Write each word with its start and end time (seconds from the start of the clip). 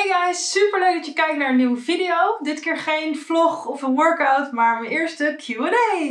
Hey 0.00 0.12
guys, 0.12 0.50
super 0.50 0.80
leuk 0.80 0.94
dat 0.94 1.06
je 1.06 1.12
kijkt 1.12 1.36
naar 1.36 1.48
een 1.48 1.56
nieuwe 1.56 1.80
video. 1.80 2.36
Dit 2.38 2.60
keer 2.60 2.76
geen 2.76 3.18
vlog 3.18 3.66
of 3.66 3.82
een 3.82 3.94
workout, 3.94 4.52
maar 4.52 4.80
mijn 4.80 4.92
eerste 4.92 5.36
Q&A. 5.36 5.96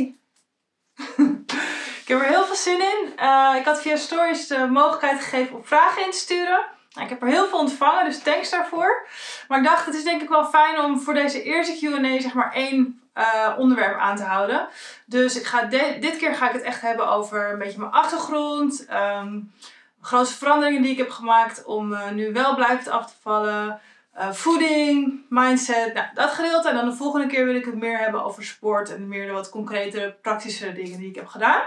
ik 2.02 2.04
heb 2.06 2.20
er 2.20 2.26
heel 2.26 2.44
veel 2.44 2.54
zin 2.54 2.80
in. 2.80 3.12
Uh, 3.22 3.54
ik 3.58 3.64
had 3.64 3.80
via 3.80 3.96
stories 3.96 4.46
de 4.46 4.66
mogelijkheid 4.66 5.20
gegeven 5.20 5.56
om 5.56 5.64
vragen 5.64 6.04
in 6.04 6.10
te 6.10 6.16
sturen. 6.16 6.66
Nou, 6.92 7.04
ik 7.04 7.08
heb 7.08 7.22
er 7.22 7.28
heel 7.28 7.46
veel 7.46 7.58
ontvangen, 7.58 8.04
dus 8.04 8.22
thanks 8.22 8.50
daarvoor. 8.50 9.06
Maar 9.48 9.58
ik 9.58 9.64
dacht, 9.64 9.86
het 9.86 9.94
is 9.94 10.04
denk 10.04 10.22
ik 10.22 10.28
wel 10.28 10.44
fijn 10.44 10.80
om 10.80 11.00
voor 11.00 11.14
deze 11.14 11.42
eerste 11.42 11.86
Q&A 11.86 12.20
zeg 12.20 12.34
maar 12.34 12.52
één 12.52 13.02
uh, 13.14 13.54
onderwerp 13.58 13.98
aan 13.98 14.16
te 14.16 14.22
houden. 14.22 14.68
Dus 15.06 15.36
ik 15.36 15.44
ga 15.44 15.62
dit 16.00 16.16
keer 16.16 16.34
ga 16.34 16.46
ik 16.46 16.52
het 16.52 16.62
echt 16.62 16.80
hebben 16.80 17.08
over 17.08 17.50
een 17.52 17.58
beetje 17.58 17.78
mijn 17.78 17.92
achtergrond. 17.92 18.86
Um, 18.90 19.52
grootste 20.00 20.36
veranderingen 20.36 20.82
die 20.82 20.90
ik 20.90 20.98
heb 20.98 21.10
gemaakt 21.10 21.64
om 21.64 21.92
uh, 21.92 22.10
nu 22.10 22.32
wel 22.32 22.54
blijvend 22.54 22.88
af 22.88 23.06
te 23.06 23.14
vallen. 23.22 23.80
Uh, 24.18 24.32
voeding, 24.32 25.24
mindset, 25.28 25.94
nou, 25.94 26.06
dat 26.14 26.30
gedeelte. 26.30 26.68
En 26.68 26.74
dan 26.74 26.88
de 26.88 26.96
volgende 26.96 27.26
keer 27.26 27.44
wil 27.44 27.54
ik 27.54 27.64
het 27.64 27.74
meer 27.74 27.98
hebben 27.98 28.24
over 28.24 28.44
sport 28.44 28.94
en 28.94 29.08
meer 29.08 29.26
de 29.26 29.32
wat 29.32 29.48
concrete, 29.48 30.16
praktische 30.22 30.72
dingen 30.72 30.98
die 30.98 31.08
ik 31.08 31.14
heb 31.14 31.26
gedaan. 31.26 31.62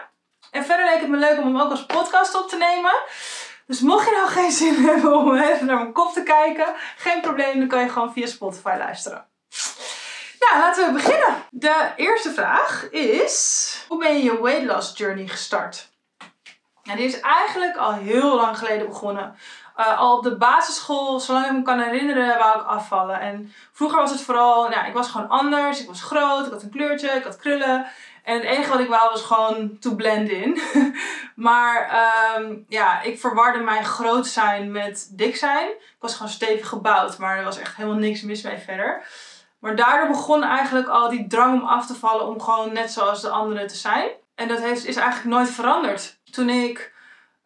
En 0.51 0.65
verder 0.65 0.85
leek 0.85 0.99
het 0.99 1.09
me 1.09 1.17
leuk 1.17 1.37
om 1.37 1.45
hem 1.45 1.61
ook 1.61 1.71
als 1.71 1.85
podcast 1.85 2.41
op 2.41 2.49
te 2.49 2.57
nemen. 2.57 2.93
Dus 3.65 3.79
mocht 3.79 4.05
je 4.05 4.11
nou 4.11 4.27
geen 4.27 4.51
zin 4.51 4.75
hebben 4.89 5.17
om 5.17 5.35
even 5.35 5.65
naar 5.65 5.77
mijn 5.77 5.93
kop 5.93 6.13
te 6.13 6.23
kijken, 6.23 6.73
geen 6.97 7.21
probleem, 7.21 7.59
dan 7.59 7.67
kan 7.67 7.81
je 7.81 7.89
gewoon 7.89 8.13
via 8.13 8.25
Spotify 8.25 8.75
luisteren. 8.77 9.25
Nou, 10.39 10.59
laten 10.61 10.85
we 10.85 10.93
beginnen. 10.93 11.35
De 11.49 11.91
eerste 11.95 12.33
vraag 12.33 12.89
is: 12.89 13.85
hoe 13.87 13.99
ben 13.99 14.17
je 14.17 14.23
je 14.23 14.41
weight 14.41 14.65
loss 14.65 14.97
journey 14.97 15.27
gestart? 15.27 15.91
En 16.83 16.95
die 16.97 17.05
is 17.05 17.19
eigenlijk 17.19 17.77
al 17.77 17.93
heel 17.93 18.35
lang 18.35 18.57
geleden 18.57 18.87
begonnen. 18.87 19.35
Uh, 19.77 19.99
al 19.99 20.17
op 20.17 20.23
de 20.23 20.37
basisschool, 20.37 21.19
zolang 21.19 21.45
ik 21.45 21.51
me 21.51 21.61
kan 21.61 21.79
herinneren, 21.79 22.37
wou 22.37 22.59
ik 22.59 22.67
afvallen. 22.67 23.19
En 23.19 23.53
vroeger 23.71 23.99
was 23.99 24.11
het 24.11 24.21
vooral, 24.21 24.69
nou, 24.69 24.87
ik 24.87 24.93
was 24.93 25.09
gewoon 25.09 25.29
anders. 25.29 25.81
Ik 25.81 25.87
was 25.87 26.01
groot, 26.01 26.45
ik 26.45 26.51
had 26.51 26.63
een 26.63 26.69
kleurtje, 26.69 27.09
ik 27.09 27.23
had 27.23 27.37
krullen. 27.37 27.85
En 28.23 28.35
het 28.35 28.43
enige 28.43 28.69
wat 28.69 28.79
ik 28.79 28.87
wou 28.87 29.09
was 29.09 29.21
gewoon 29.21 29.79
to 29.79 29.95
blend 29.95 30.29
in. 30.29 30.61
maar 31.35 32.01
um, 32.37 32.65
ja, 32.67 33.01
ik 33.01 33.19
verwarde 33.19 33.59
mijn 33.59 33.85
groot 33.85 34.27
zijn 34.27 34.71
met 34.71 35.09
dik 35.11 35.35
zijn. 35.35 35.67
Ik 35.69 35.97
was 35.99 36.15
gewoon 36.15 36.31
stevig 36.31 36.67
gebouwd, 36.67 37.17
maar 37.17 37.37
er 37.37 37.43
was 37.43 37.59
echt 37.59 37.75
helemaal 37.75 37.97
niks 37.97 38.21
mis 38.21 38.41
mee 38.41 38.57
verder. 38.57 39.03
Maar 39.59 39.75
daardoor 39.75 40.07
begon 40.07 40.43
eigenlijk 40.43 40.87
al 40.87 41.09
die 41.09 41.27
drang 41.27 41.61
om 41.61 41.67
af 41.67 41.87
te 41.87 41.95
vallen 41.95 42.27
om 42.27 42.41
gewoon 42.41 42.73
net 42.73 42.91
zoals 42.91 43.21
de 43.21 43.29
anderen 43.29 43.67
te 43.67 43.75
zijn. 43.75 44.09
En 44.35 44.47
dat 44.47 44.59
heeft, 44.59 44.85
is 44.85 44.95
eigenlijk 44.95 45.35
nooit 45.35 45.49
veranderd. 45.49 46.21
Toen 46.33 46.49
ik 46.49 46.93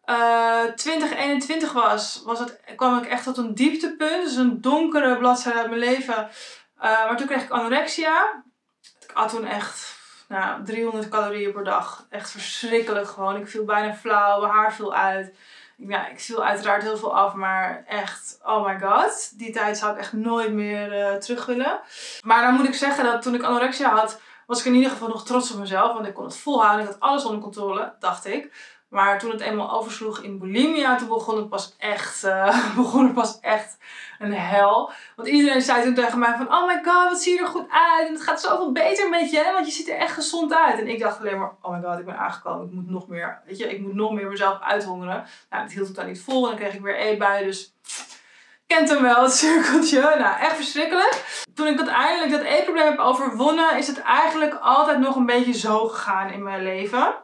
uh, 0.06 0.62
20, 0.62 1.16
21 1.16 1.72
was, 1.72 2.22
was 2.24 2.38
het, 2.38 2.60
kwam 2.76 2.98
ik 2.98 3.06
echt 3.06 3.24
tot 3.24 3.36
een 3.36 3.54
dieptepunt. 3.54 4.24
Dus 4.24 4.36
een 4.36 4.60
donkere 4.60 5.18
bladzijde 5.18 5.58
uit 5.58 5.68
mijn 5.68 5.80
leven. 5.80 6.28
Uh, 6.76 6.82
maar 6.82 7.16
toen 7.16 7.26
kreeg 7.26 7.42
ik 7.42 7.50
anorexia. 7.50 8.42
Ik 8.82 9.10
had 9.12 9.30
toen 9.30 9.44
echt 9.44 9.96
nou, 10.28 10.64
300 10.64 11.08
calorieën 11.08 11.52
per 11.52 11.64
dag. 11.64 12.06
Echt 12.10 12.30
verschrikkelijk 12.30 13.08
gewoon. 13.08 13.36
Ik 13.36 13.48
viel 13.48 13.64
bijna 13.64 13.94
flauw, 13.94 14.40
mijn 14.40 14.52
haar 14.52 14.74
viel 14.74 14.94
uit. 14.94 15.36
Ja, 15.76 16.08
ik 16.08 16.20
viel 16.20 16.44
uiteraard 16.44 16.82
heel 16.82 16.96
veel 16.96 17.16
af, 17.16 17.34
maar 17.34 17.84
echt, 17.86 18.38
oh 18.42 18.66
my 18.66 18.78
god. 18.80 19.38
Die 19.38 19.52
tijd 19.52 19.78
zou 19.78 19.92
ik 19.92 19.98
echt 19.98 20.12
nooit 20.12 20.52
meer 20.52 20.98
uh, 20.98 21.14
terug 21.14 21.46
willen. 21.46 21.80
Maar 22.22 22.42
dan 22.42 22.54
moet 22.54 22.68
ik 22.68 22.74
zeggen 22.74 23.04
dat 23.04 23.22
toen 23.22 23.34
ik 23.34 23.42
anorexia 23.42 23.94
had, 23.94 24.20
was 24.46 24.58
ik 24.58 24.64
in 24.64 24.74
ieder 24.74 24.90
geval 24.90 25.08
nog 25.08 25.24
trots 25.24 25.52
op 25.52 25.58
mezelf. 25.58 25.92
Want 25.92 26.06
ik 26.06 26.14
kon 26.14 26.24
het 26.24 26.36
volhouden. 26.36 26.86
Ik 26.86 26.90
had 26.90 27.00
alles 27.00 27.24
onder 27.24 27.40
controle, 27.40 27.94
dacht 27.98 28.26
ik. 28.26 28.52
Maar 28.88 29.18
toen 29.18 29.30
het 29.30 29.40
eenmaal 29.40 29.70
oversloeg 29.70 30.22
in 30.22 30.38
bulimia, 30.38 30.96
toen 30.96 31.08
begon 31.08 31.36
het 31.36 31.48
pas 31.48 31.74
echt, 31.78 32.24
uh, 32.24 32.74
begon 32.76 33.04
het 33.04 33.14
pas 33.14 33.40
echt 33.40 33.78
een 34.18 34.34
hel. 34.34 34.90
Want 35.16 35.28
iedereen 35.28 35.62
zei 35.62 35.82
toen 35.82 35.94
tegen 35.94 36.18
mij 36.18 36.36
van, 36.36 36.54
oh 36.54 36.66
my 36.66 36.80
god, 36.84 37.10
wat 37.10 37.22
zie 37.22 37.34
je 37.34 37.40
er 37.40 37.46
goed 37.46 37.70
uit. 37.70 38.06
En 38.06 38.12
het 38.12 38.22
gaat 38.22 38.40
zoveel 38.40 38.72
beter 38.72 39.08
met 39.08 39.30
je, 39.30 39.50
want 39.52 39.66
je 39.66 39.72
ziet 39.72 39.88
er 39.88 39.96
echt 39.96 40.14
gezond 40.14 40.54
uit. 40.54 40.80
En 40.80 40.88
ik 40.88 40.98
dacht 40.98 41.20
alleen 41.20 41.38
maar, 41.38 41.52
oh 41.62 41.72
my 41.72 41.82
god, 41.82 41.98
ik 41.98 42.04
ben 42.04 42.18
aangekomen. 42.18 42.66
Ik 42.66 42.72
moet 42.72 42.90
nog 42.90 43.08
meer, 43.08 43.42
weet 43.46 43.58
je, 43.58 43.70
ik 43.70 43.80
moet 43.80 43.94
nog 43.94 44.12
meer 44.12 44.28
mezelf 44.28 44.60
uithongeren. 44.60 45.26
Nou, 45.50 45.62
dat 45.62 45.72
hield 45.72 45.86
het 45.86 45.96
dan 45.96 46.06
niet 46.06 46.22
vol 46.22 46.42
en 46.44 46.50
dan 46.50 46.58
kreeg 46.58 46.74
ik 46.74 46.80
weer 46.80 46.96
eetbuien. 46.96 47.46
Dus 47.46 47.74
kent 48.66 48.88
hem 48.88 49.02
wel, 49.02 49.22
het 49.22 49.32
cirkeltje. 49.32 50.00
Nou, 50.00 50.40
echt 50.40 50.56
verschrikkelijk. 50.56 51.44
Toen 51.54 51.66
ik 51.66 51.78
uiteindelijk 51.78 52.30
dat 52.30 52.40
eetprobleem 52.40 52.86
heb 52.86 52.98
overwonnen, 52.98 53.76
is 53.76 53.86
het 53.86 54.00
eigenlijk 54.02 54.58
altijd 54.60 54.98
nog 54.98 55.16
een 55.16 55.26
beetje 55.26 55.52
zo 55.52 55.88
gegaan 55.88 56.30
in 56.30 56.42
mijn 56.42 56.62
leven. 56.62 57.14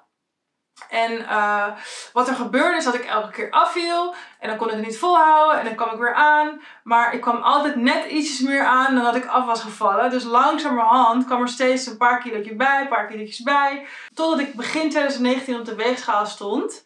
En 0.88 1.12
uh, 1.12 1.66
wat 2.12 2.28
er 2.28 2.34
gebeurde 2.34 2.76
is 2.76 2.84
dat 2.84 2.94
ik 2.94 3.04
elke 3.04 3.30
keer 3.30 3.50
afviel. 3.50 4.14
En 4.38 4.48
dan 4.48 4.56
kon 4.56 4.68
ik 4.68 4.74
het 4.74 4.86
niet 4.86 4.98
volhouden. 4.98 5.58
En 5.58 5.64
dan 5.64 5.74
kwam 5.74 5.90
ik 5.90 5.98
weer 5.98 6.14
aan. 6.14 6.60
Maar 6.82 7.14
ik 7.14 7.20
kwam 7.20 7.42
altijd 7.42 7.76
net 7.76 8.04
ietsjes 8.04 8.40
meer 8.40 8.64
aan 8.64 8.94
dan 8.94 9.04
dat 9.04 9.14
ik 9.14 9.26
af 9.26 9.46
was 9.46 9.60
gevallen. 9.60 10.10
Dus 10.10 10.24
langzamerhand 10.24 11.24
kwam 11.24 11.42
er 11.42 11.48
steeds 11.48 11.86
een 11.86 11.96
paar 11.96 12.20
kilo's 12.20 12.56
bij, 12.56 12.80
een 12.80 12.88
paar 12.88 13.06
kilo's 13.06 13.42
bij. 13.42 13.86
Totdat 14.14 14.38
ik 14.38 14.54
begin 14.54 14.90
2019 14.90 15.58
op 15.58 15.64
de 15.64 15.74
weegschaal 15.74 16.26
stond. 16.26 16.84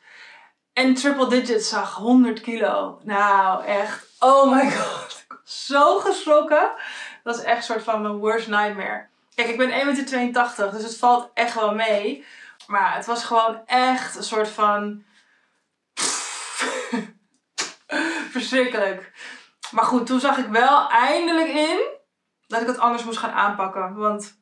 En 0.72 0.94
triple 0.94 1.28
digits 1.28 1.68
zag 1.68 1.94
100 1.94 2.40
kilo. 2.40 3.00
Nou, 3.02 3.64
echt. 3.64 4.06
Oh 4.18 4.52
my 4.52 4.70
god. 4.76 5.24
Ik 5.28 5.36
was 5.44 5.66
zo 5.66 5.98
geschrokken. 5.98 6.70
Dat 7.22 7.36
is 7.36 7.42
echt 7.42 7.56
een 7.56 7.62
soort 7.62 7.82
van 7.82 8.02
mijn 8.02 8.16
worst 8.16 8.48
nightmare. 8.48 9.06
Kijk, 9.34 9.48
ik 9.48 9.56
ben 9.56 9.70
1,82 9.70 10.14
meter, 10.14 10.70
dus 10.70 10.82
het 10.82 10.96
valt 10.96 11.30
echt 11.34 11.54
wel 11.54 11.74
mee. 11.74 12.24
Maar 12.68 12.94
het 12.94 13.06
was 13.06 13.24
gewoon 13.24 13.60
echt 13.66 14.16
een 14.16 14.22
soort 14.22 14.48
van. 14.48 15.04
Verschrikkelijk. 18.30 19.12
Maar 19.70 19.84
goed, 19.84 20.06
toen 20.06 20.20
zag 20.20 20.38
ik 20.38 20.46
wel 20.46 20.90
eindelijk 20.90 21.48
in 21.48 21.80
dat 22.46 22.60
ik 22.60 22.66
het 22.66 22.78
anders 22.78 23.04
moest 23.04 23.18
gaan 23.18 23.32
aanpakken. 23.32 23.94
Want 23.94 24.38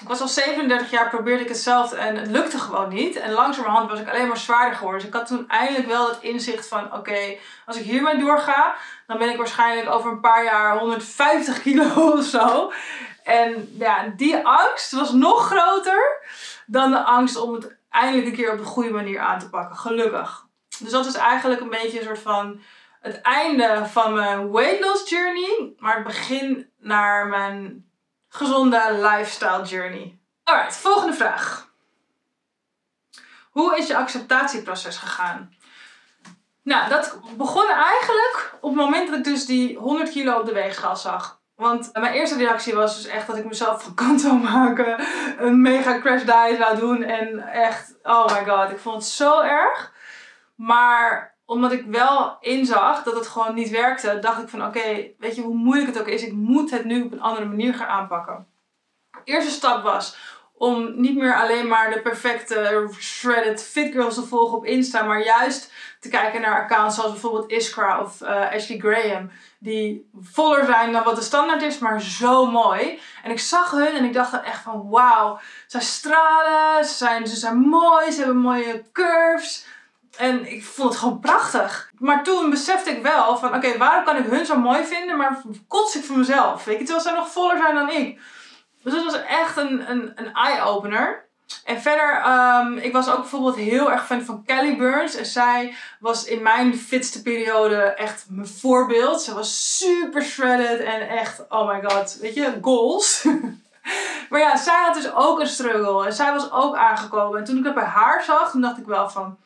ik 0.00 0.08
was 0.08 0.20
al 0.20 0.28
37 0.28 0.90
jaar, 0.90 1.08
probeerde 1.08 1.42
ik 1.42 1.48
hetzelfde 1.48 1.96
en 1.96 2.16
het 2.16 2.30
lukte 2.30 2.58
gewoon 2.58 2.88
niet. 2.88 3.16
En 3.16 3.32
langzamerhand 3.32 3.90
was 3.90 4.00
ik 4.00 4.08
alleen 4.08 4.28
maar 4.28 4.36
zwaarder 4.36 4.76
geworden. 4.76 5.00
Dus 5.00 5.08
ik 5.08 5.14
had 5.14 5.26
toen 5.26 5.48
eindelijk 5.48 5.86
wel 5.86 6.08
het 6.08 6.20
inzicht 6.20 6.68
van: 6.68 6.94
oké, 6.94 7.36
als 7.66 7.76
ik 7.76 7.84
hiermee 7.84 8.18
doorga, 8.18 8.74
dan 9.06 9.18
ben 9.18 9.30
ik 9.30 9.36
waarschijnlijk 9.36 9.90
over 9.90 10.10
een 10.10 10.20
paar 10.20 10.44
jaar 10.44 10.78
150 10.78 11.62
kilo 11.62 12.10
of 12.18 12.24
zo. 12.24 12.72
En 13.24 13.74
ja, 13.78 14.12
die 14.16 14.36
angst 14.36 14.92
was 14.92 15.12
nog 15.12 15.46
groter 15.46 16.20
dan 16.70 16.90
de 16.90 17.02
angst 17.02 17.36
om 17.36 17.54
het 17.54 17.76
eindelijk 17.88 18.26
een 18.26 18.34
keer 18.34 18.52
op 18.52 18.58
de 18.58 18.64
goede 18.64 18.90
manier 18.90 19.20
aan 19.20 19.38
te 19.38 19.48
pakken. 19.48 19.76
Gelukkig. 19.76 20.46
Dus 20.78 20.90
dat 20.90 21.06
is 21.06 21.14
eigenlijk 21.14 21.60
een 21.60 21.70
beetje 21.70 21.98
een 21.98 22.04
soort 22.04 22.18
van 22.18 22.60
het 23.00 23.20
einde 23.20 23.86
van 23.86 24.14
mijn 24.14 24.52
weight 24.52 24.80
loss 24.84 25.10
journey, 25.10 25.72
maar 25.78 25.94
het 25.94 26.04
begin 26.04 26.70
naar 26.78 27.26
mijn 27.26 27.88
gezonde 28.28 28.98
lifestyle 29.00 29.62
journey. 29.62 30.18
Alright, 30.44 30.76
volgende 30.76 31.14
vraag. 31.14 31.68
Hoe 33.50 33.78
is 33.78 33.86
je 33.86 33.96
acceptatieproces 33.96 34.96
gegaan? 34.96 35.54
Nou, 36.62 36.88
dat 36.88 37.20
begon 37.36 37.68
eigenlijk 37.68 38.54
op 38.60 38.70
het 38.70 38.80
moment 38.80 39.08
dat 39.08 39.18
ik 39.18 39.24
dus 39.24 39.46
die 39.46 39.76
100 39.76 40.10
kilo 40.10 40.38
op 40.38 40.46
de 40.46 40.52
weegschaal 40.52 40.96
zag. 40.96 41.39
Want 41.60 41.90
mijn 41.92 42.12
eerste 42.12 42.36
reactie 42.36 42.74
was 42.74 42.96
dus 42.96 43.06
echt 43.06 43.26
dat 43.26 43.36
ik 43.36 43.44
mezelf 43.44 43.82
van 43.82 43.94
kant 43.94 44.20
zou 44.20 44.38
maken. 44.38 45.04
Een 45.38 45.60
mega 45.60 46.00
crash 46.00 46.22
diet 46.22 46.58
zou 46.58 46.78
doen. 46.78 47.02
En 47.02 47.38
echt, 47.38 47.94
oh 48.02 48.26
my 48.26 48.50
god, 48.50 48.70
ik 48.70 48.78
vond 48.78 48.94
het 48.96 49.04
zo 49.04 49.40
erg. 49.40 49.92
Maar 50.54 51.34
omdat 51.44 51.72
ik 51.72 51.84
wel 51.86 52.36
inzag 52.40 53.02
dat 53.02 53.14
het 53.14 53.26
gewoon 53.26 53.54
niet 53.54 53.70
werkte, 53.70 54.18
dacht 54.20 54.42
ik 54.42 54.48
van 54.48 54.64
oké, 54.64 55.10
weet 55.18 55.36
je 55.36 55.42
hoe 55.42 55.54
moeilijk 55.54 55.88
het 55.88 56.00
ook 56.00 56.06
is, 56.06 56.22
ik 56.22 56.32
moet 56.32 56.70
het 56.70 56.84
nu 56.84 57.02
op 57.02 57.12
een 57.12 57.20
andere 57.20 57.46
manier 57.46 57.74
gaan 57.74 57.88
aanpakken. 57.88 58.46
De 59.10 59.20
eerste 59.24 59.50
stap 59.50 59.82
was 59.82 60.16
om 60.60 61.00
niet 61.00 61.16
meer 61.16 61.34
alleen 61.34 61.68
maar 61.68 61.90
de 61.90 62.00
perfecte 62.00 62.88
shredded 62.98 63.62
fit 63.62 63.92
girls 63.92 64.14
te 64.14 64.22
volgen 64.22 64.56
op 64.56 64.64
Insta, 64.64 65.02
maar 65.02 65.24
juist 65.24 65.72
te 66.00 66.08
kijken 66.08 66.40
naar 66.40 66.62
accounts 66.62 66.94
zoals 66.94 67.10
bijvoorbeeld 67.10 67.50
Iskra 67.50 68.00
of 68.00 68.20
uh, 68.20 68.52
Ashley 68.52 68.78
Graham, 68.78 69.30
die 69.58 70.10
voller 70.20 70.64
zijn 70.64 70.92
dan 70.92 71.04
wat 71.04 71.16
de 71.16 71.22
standaard 71.22 71.62
is, 71.62 71.78
maar 71.78 72.00
zo 72.00 72.46
mooi. 72.46 73.00
En 73.22 73.30
ik 73.30 73.40
zag 73.40 73.70
hun 73.70 73.92
en 73.92 74.04
ik 74.04 74.12
dacht 74.12 74.32
dan 74.32 74.42
echt 74.42 74.62
van 74.62 74.88
wauw, 74.88 75.40
zij 75.66 75.80
stralen, 75.80 76.84
ze 76.84 76.94
zijn, 76.94 77.26
ze 77.26 77.36
zijn 77.36 77.58
mooi, 77.58 78.10
ze 78.10 78.18
hebben 78.18 78.36
mooie 78.36 78.84
curves. 78.92 79.66
En 80.16 80.52
ik 80.52 80.64
vond 80.64 80.88
het 80.88 80.98
gewoon 80.98 81.20
prachtig. 81.20 81.90
Maar 81.98 82.24
toen 82.24 82.50
besefte 82.50 82.90
ik 82.90 83.02
wel 83.02 83.36
van 83.38 83.54
oké, 83.54 83.78
waarom 83.78 84.04
kan 84.04 84.16
ik 84.16 84.26
hun 84.26 84.46
zo 84.46 84.56
mooi 84.56 84.84
vinden, 84.84 85.16
maar 85.16 85.42
kots 85.68 85.96
ik 85.96 86.04
voor 86.04 86.18
mezelf? 86.18 86.64
Weet 86.64 86.78
je, 86.78 86.84
terwijl 86.84 87.04
zij 87.04 87.14
nog 87.14 87.30
voller 87.30 87.58
zijn 87.58 87.74
dan 87.74 87.90
ik. 87.90 88.20
Dus 88.82 88.92
dat 88.92 89.04
was 89.04 89.22
echt 89.22 89.56
een, 89.56 89.90
een, 89.90 90.12
een 90.14 90.34
eye-opener. 90.34 91.28
En 91.64 91.80
verder, 91.80 92.22
um, 92.26 92.76
ik 92.78 92.92
was 92.92 93.08
ook 93.08 93.20
bijvoorbeeld 93.20 93.56
heel 93.56 93.90
erg 93.92 94.06
fan 94.06 94.22
van 94.22 94.44
Kelly 94.44 94.76
Burns. 94.76 95.14
En 95.14 95.26
zij 95.26 95.74
was 95.98 96.24
in 96.24 96.42
mijn 96.42 96.74
fitste 96.74 97.22
periode 97.22 97.76
echt 97.76 98.26
mijn 98.28 98.46
voorbeeld. 98.46 99.22
Ze 99.22 99.34
was 99.34 99.78
super 99.78 100.22
shredded 100.22 100.80
en 100.80 101.08
echt, 101.08 101.44
oh 101.48 101.68
my 101.68 101.82
god, 101.82 102.18
weet 102.20 102.34
je, 102.34 102.58
goals. 102.60 103.26
maar 104.30 104.40
ja, 104.40 104.56
zij 104.56 104.82
had 104.84 104.94
dus 104.94 105.12
ook 105.12 105.40
een 105.40 105.46
struggle. 105.46 106.06
En 106.06 106.12
zij 106.12 106.32
was 106.32 106.52
ook 106.52 106.76
aangekomen. 106.76 107.38
En 107.38 107.44
toen 107.44 107.58
ik 107.58 107.64
het 107.64 107.74
bij 107.74 107.84
haar 107.84 108.22
zag, 108.22 108.50
toen 108.50 108.60
dacht 108.60 108.78
ik 108.78 108.86
wel 108.86 109.10
van... 109.10 109.36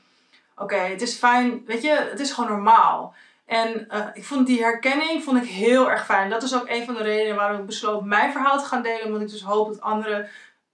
Oké, 0.56 0.76
het 0.76 1.02
is 1.02 1.14
fijn, 1.14 1.62
weet 1.66 1.82
je, 1.82 2.08
het 2.10 2.20
is 2.20 2.32
gewoon 2.32 2.50
normaal. 2.50 3.14
En 3.46 3.87
uh, 3.91 4.06
ik 4.12 4.25
vond 4.25 4.46
die 4.46 4.62
herkenning 4.62 5.23
vond 5.25 5.43
ik 5.43 5.49
heel 5.49 5.91
erg 5.91 6.05
fijn. 6.05 6.31
Dat 6.31 6.43
is 6.43 6.55
ook 6.55 6.69
een 6.69 6.85
van 6.85 6.94
de 6.94 7.02
redenen 7.02 7.37
waarom 7.37 7.61
ik 7.61 7.67
besloot 7.67 8.05
mijn 8.05 8.32
verhaal 8.32 8.58
te 8.58 8.64
gaan 8.64 8.82
delen. 8.82 9.06
Omdat 9.06 9.20
ik 9.20 9.29
dus 9.29 9.43
hoop 9.43 9.69
dat 9.69 9.81
anderen 9.81 10.29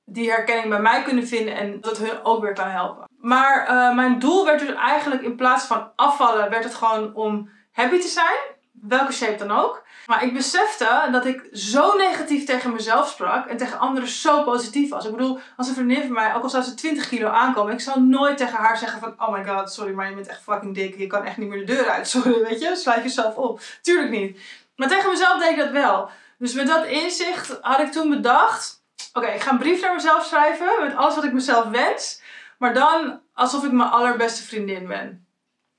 die 0.05 0.31
herkenning 0.31 0.69
bij 0.69 0.81
mij 0.81 1.02
kunnen 1.02 1.26
vinden 1.26 1.56
en 1.56 1.81
dat 1.81 1.99
hun 1.99 2.25
ook 2.25 2.43
weer 2.43 2.52
kan 2.52 2.69
helpen. 2.69 3.08
Maar 3.19 3.69
uh, 3.70 3.94
mijn 3.94 4.19
doel 4.19 4.44
werd 4.44 4.61
dus 4.61 4.75
eigenlijk 4.75 5.22
in 5.22 5.37
plaats 5.37 5.64
van 5.64 5.93
afvallen, 5.96 6.50
werd 6.50 6.64
het 6.64 6.75
gewoon 6.75 7.14
om 7.14 7.50
happy 7.72 7.99
te 7.99 8.08
zijn. 8.08 8.37
Welke 8.73 9.12
shape 9.12 9.37
dan 9.37 9.58
ook. 9.58 9.82
Maar 10.06 10.25
ik 10.25 10.32
besefte 10.32 11.08
dat 11.12 11.26
ik 11.26 11.49
zo 11.52 11.97
negatief 11.97 12.44
tegen 12.44 12.73
mezelf 12.73 13.08
sprak 13.08 13.47
en 13.47 13.56
tegen 13.56 13.79
anderen 13.79 14.08
zo 14.08 14.43
positief 14.43 14.91
was. 14.91 15.05
Ik 15.05 15.11
bedoel, 15.11 15.38
als 15.56 15.69
een 15.69 15.75
vriendin 15.75 16.02
van 16.02 16.12
mij, 16.12 16.35
ook 16.35 16.43
al 16.43 16.50
zou 16.50 16.62
ze 16.62 16.75
20 16.75 17.08
kilo 17.08 17.29
aankomen, 17.29 17.73
ik 17.73 17.81
zou 17.81 18.00
nooit 18.00 18.37
tegen 18.37 18.58
haar 18.58 18.79
zeggen 18.79 19.00
van, 19.00 19.14
oh 19.19 19.32
my 19.32 19.44
god, 19.44 19.73
sorry, 19.73 19.93
maar 19.93 20.08
je 20.08 20.14
bent 20.14 20.26
echt 20.26 20.43
fucking 20.43 20.75
dik. 20.75 20.99
Je 20.99 21.06
kan 21.06 21.25
echt 21.25 21.37
niet 21.37 21.49
meer 21.49 21.67
de 21.67 21.75
deur 21.75 21.88
uit. 21.88 22.08
Sorry, 22.20 22.43
weet 22.43 22.61
je, 22.61 22.76
sluit 22.76 23.02
jezelf 23.02 23.37
op. 23.37 23.61
Tuurlijk 23.82 24.11
niet. 24.11 24.41
Maar 24.76 24.88
tegen 24.88 25.11
mezelf 25.11 25.38
deed 25.38 25.50
ik 25.50 25.56
dat 25.56 25.70
wel. 25.70 26.11
Dus 26.38 26.52
met 26.52 26.67
dat 26.67 26.87
inzicht 26.87 27.58
had 27.61 27.81
ik 27.81 27.93
toen 27.93 28.11
bedacht, 28.11 28.82
oké, 29.12 29.26
ik 29.26 29.41
ga 29.41 29.50
een 29.50 29.58
brief 29.58 29.81
naar 29.81 29.94
mezelf 29.94 30.25
schrijven 30.25 30.69
met 30.81 30.97
alles 30.97 31.14
wat 31.14 31.25
ik 31.25 31.32
mezelf 31.32 31.64
wens. 31.64 32.23
Maar 32.58 32.75
dan 32.75 33.20
alsof 33.35 33.64
ik 33.64 33.73
mijn 33.73 33.91
allerbeste 33.91 34.43
vriendin 34.43 34.87
ben. 34.87 35.26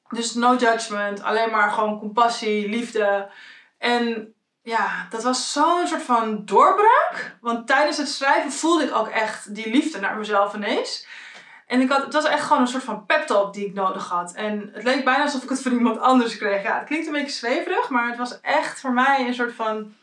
Dus 0.10 0.34
no 0.34 0.56
judgment, 0.56 1.24
alleen 1.24 1.52
maar 1.52 1.72
gewoon 1.72 2.00
compassie, 2.00 2.70
liefde. 2.70 3.30
En 3.82 4.34
ja, 4.62 5.08
dat 5.10 5.24
was 5.24 5.52
zo'n 5.52 5.88
soort 5.88 6.02
van 6.02 6.46
doorbraak. 6.46 7.38
Want 7.42 7.68
tijdens 7.68 7.98
het 7.98 8.10
schrijven 8.10 8.52
voelde 8.52 8.84
ik 8.84 8.96
ook 8.96 9.08
echt 9.08 9.56
die 9.56 9.72
liefde 9.72 10.00
naar 10.00 10.18
mezelf 10.18 10.54
ineens. 10.54 11.08
En 11.68 11.82
ik 11.82 11.90
had, 11.90 12.04
het 12.04 12.14
was 12.14 12.26
echt 12.26 12.44
gewoon 12.44 12.62
een 12.62 12.68
soort 12.68 12.84
van 12.84 13.06
pep 13.06 13.28
talk 13.28 13.54
die 13.54 13.66
ik 13.66 13.74
nodig 13.74 14.10
had. 14.10 14.34
En 14.34 14.70
het 14.74 14.84
leek 14.84 15.04
bijna 15.04 15.24
alsof 15.24 15.44
ik 15.44 15.50
het 15.50 15.62
van 15.62 15.72
iemand 15.72 16.00
anders 16.00 16.38
kreeg. 16.38 16.64
Ja, 16.64 16.78
het 16.78 16.88
klinkt 16.88 17.08
een 17.08 17.14
beetje 17.14 17.32
zweverig, 17.32 17.90
maar 17.90 18.08
het 18.08 18.18
was 18.18 18.42
echt 18.42 18.80
voor 18.80 18.94
mij 18.94 19.28
een 19.28 19.34
soort 19.34 19.54
van 19.54 19.94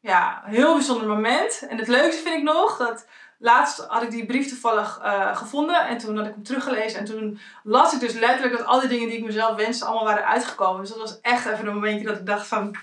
ja, 0.00 0.42
heel 0.44 0.74
bijzonder 0.74 1.08
moment. 1.08 1.66
En 1.68 1.78
het 1.78 1.88
leukste 1.88 2.22
vind 2.22 2.36
ik 2.36 2.42
nog 2.42 2.76
dat 2.76 3.06
laatst 3.38 3.84
had 3.88 4.02
ik 4.02 4.10
die 4.10 4.26
brief 4.26 4.48
toevallig 4.48 5.00
uh, 5.02 5.36
gevonden 5.36 5.86
en 5.86 5.98
toen 5.98 6.16
had 6.16 6.26
ik 6.26 6.32
hem 6.34 6.42
teruggelezen. 6.42 6.98
En 6.98 7.04
toen 7.04 7.40
las 7.62 7.92
ik 7.92 8.00
dus 8.00 8.12
letterlijk 8.12 8.56
dat 8.58 8.66
al 8.66 8.80
die 8.80 8.88
dingen 8.88 9.08
die 9.08 9.18
ik 9.18 9.24
mezelf 9.24 9.56
wenste 9.56 9.84
allemaal 9.84 10.04
waren 10.04 10.26
uitgekomen. 10.26 10.80
Dus 10.80 10.90
dat 10.90 10.98
was 10.98 11.20
echt 11.20 11.46
even 11.46 11.66
een 11.66 11.74
momentje 11.74 12.06
dat 12.06 12.18
ik 12.18 12.26
dacht 12.26 12.46
van 12.46 12.76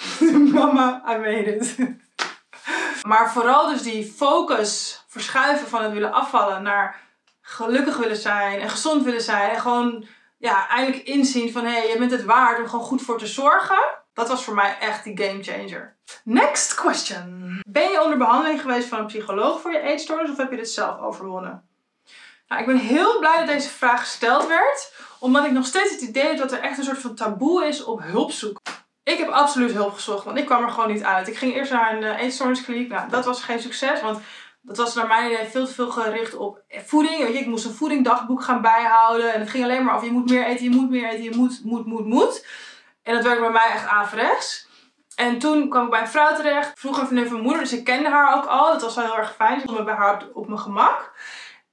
Mama, 0.52 1.02
I 1.08 1.16
made 1.16 1.56
it. 1.56 1.76
maar 3.06 3.32
vooral 3.32 3.68
dus 3.68 3.82
die 3.82 4.12
focus 4.12 5.02
verschuiven 5.06 5.68
van 5.68 5.82
het 5.82 5.92
willen 5.92 6.12
afvallen 6.12 6.62
naar 6.62 7.00
gelukkig 7.40 7.96
willen 7.96 8.16
zijn 8.16 8.60
en 8.60 8.70
gezond 8.70 9.04
willen 9.04 9.22
zijn. 9.22 9.50
En 9.50 9.60
gewoon 9.60 10.06
ja, 10.38 10.68
eindelijk 10.68 11.02
inzien 11.04 11.52
van 11.52 11.64
hé, 11.64 11.78
hey, 11.78 11.88
je 11.88 11.98
bent 11.98 12.10
het 12.10 12.24
waard 12.24 12.58
om 12.58 12.68
gewoon 12.68 12.84
goed 12.84 13.02
voor 13.02 13.18
te 13.18 13.26
zorgen. 13.26 13.96
Dat 14.12 14.28
was 14.28 14.44
voor 14.44 14.54
mij 14.54 14.76
echt 14.80 15.04
die 15.04 15.22
game 15.22 15.42
changer. 15.42 15.96
Next 16.24 16.74
question. 16.74 17.60
Ben 17.68 17.90
je 17.90 18.02
onder 18.02 18.18
behandeling 18.18 18.60
geweest 18.60 18.88
van 18.88 18.98
een 18.98 19.06
psycholoog 19.06 19.60
voor 19.60 19.72
je 19.72 19.80
eetstoornis 19.80 20.30
of 20.30 20.36
heb 20.36 20.50
je 20.50 20.56
dit 20.56 20.70
zelf 20.70 21.00
overwonnen? 21.00 21.68
Nou, 22.48 22.60
ik 22.60 22.66
ben 22.66 22.76
heel 22.76 23.18
blij 23.18 23.38
dat 23.38 23.46
deze 23.46 23.68
vraag 23.68 24.00
gesteld 24.00 24.46
werd, 24.46 24.92
omdat 25.18 25.44
ik 25.44 25.52
nog 25.52 25.66
steeds 25.66 25.90
het 25.90 26.00
idee 26.00 26.26
heb 26.26 26.38
dat 26.38 26.52
er 26.52 26.60
echt 26.60 26.78
een 26.78 26.84
soort 26.84 26.98
van 26.98 27.14
taboe 27.14 27.66
is 27.66 27.84
op 27.84 28.02
hulp 28.02 28.30
zoeken. 28.30 28.62
Ik 29.08 29.18
heb 29.18 29.28
absoluut 29.28 29.72
hulp 29.72 29.94
gezocht, 29.94 30.24
want 30.24 30.38
ik 30.38 30.46
kwam 30.46 30.62
er 30.62 30.70
gewoon 30.70 30.92
niet 30.92 31.04
uit. 31.04 31.28
Ik 31.28 31.36
ging 31.36 31.54
eerst 31.54 31.72
naar 31.72 31.96
een 31.96 32.02
uh, 32.02 32.20
eetstoorniskliniek. 32.20 32.88
Nou, 32.88 33.08
dat 33.10 33.24
was 33.24 33.42
geen 33.42 33.60
succes, 33.60 34.00
want 34.00 34.20
dat 34.62 34.76
was 34.76 34.94
naar 34.94 35.06
mijn 35.06 35.32
idee 35.32 35.46
veel 35.46 35.66
te 35.66 35.72
veel 35.72 35.90
gericht 35.90 36.36
op 36.36 36.62
voeding. 36.68 37.22
Weet 37.22 37.32
je, 37.32 37.38
ik 37.38 37.46
moest 37.46 37.64
een 37.64 37.74
voedingdagboek 37.74 38.42
gaan 38.42 38.60
bijhouden. 38.60 39.34
En 39.34 39.40
het 39.40 39.50
ging 39.50 39.64
alleen 39.64 39.84
maar 39.84 39.94
over 39.94 40.06
je 40.06 40.12
moet 40.12 40.30
meer 40.30 40.44
eten, 40.44 40.64
je 40.64 40.76
moet 40.76 40.90
meer 40.90 41.08
eten, 41.08 41.22
je 41.22 41.36
moet, 41.36 41.60
moet, 41.64 41.86
moet, 41.86 42.06
moet. 42.06 42.46
En 43.02 43.14
dat 43.14 43.24
werkte 43.24 43.42
bij 43.42 43.50
mij 43.50 43.70
echt 43.72 43.86
averechts. 43.86 44.68
En 45.16 45.38
toen 45.38 45.68
kwam 45.68 45.84
ik 45.84 45.90
bij 45.90 46.00
een 46.00 46.08
vrouw 46.08 46.34
terecht. 46.34 46.72
Vroeger 46.74 47.06
vriendin 47.06 47.24
van 47.24 47.34
mijn 47.34 47.46
moeder, 47.46 47.62
dus 47.62 47.78
ik 47.78 47.84
kende 47.84 48.08
haar 48.08 48.36
ook 48.36 48.46
al. 48.46 48.72
Dat 48.72 48.82
was 48.82 48.94
wel 48.94 49.04
heel 49.04 49.16
erg 49.16 49.34
fijn. 49.34 49.54
Ik 49.54 49.68
stond 49.68 49.84
bij 49.84 49.94
haar 49.94 50.24
op 50.32 50.46
mijn 50.46 50.60
gemak. 50.60 51.12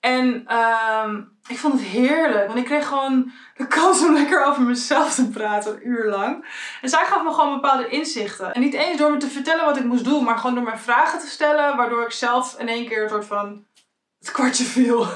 En 0.05 0.45
uh, 0.47 1.13
ik 1.47 1.57
vond 1.57 1.73
het 1.73 1.83
heerlijk, 1.83 2.47
want 2.47 2.59
ik 2.59 2.65
kreeg 2.65 2.87
gewoon 2.87 3.31
de 3.55 3.67
kans 3.67 4.03
om 4.03 4.13
lekker 4.19 4.43
over 4.43 4.61
mezelf 4.61 5.15
te 5.15 5.29
praten, 5.29 5.73
een 5.73 5.87
uur 5.87 6.09
lang. 6.09 6.45
En 6.81 6.89
zij 6.89 7.05
gaf 7.05 7.23
me 7.23 7.33
gewoon 7.33 7.53
bepaalde 7.53 7.87
inzichten. 7.87 8.53
En 8.53 8.61
niet 8.61 8.73
eens 8.73 8.97
door 8.97 9.11
me 9.11 9.17
te 9.17 9.27
vertellen 9.27 9.65
wat 9.65 9.77
ik 9.77 9.83
moest 9.83 10.03
doen, 10.03 10.23
maar 10.23 10.37
gewoon 10.37 10.55
door 10.55 10.63
mijn 10.63 10.79
vragen 10.79 11.19
te 11.19 11.27
stellen, 11.27 11.77
waardoor 11.77 12.03
ik 12.03 12.11
zelf 12.11 12.55
in 12.59 12.67
één 12.67 12.87
keer 12.87 13.03
een 13.03 13.09
soort 13.09 13.25
van 13.25 13.65
het 14.19 14.31
kwartje 14.31 14.63
viel. 14.63 15.07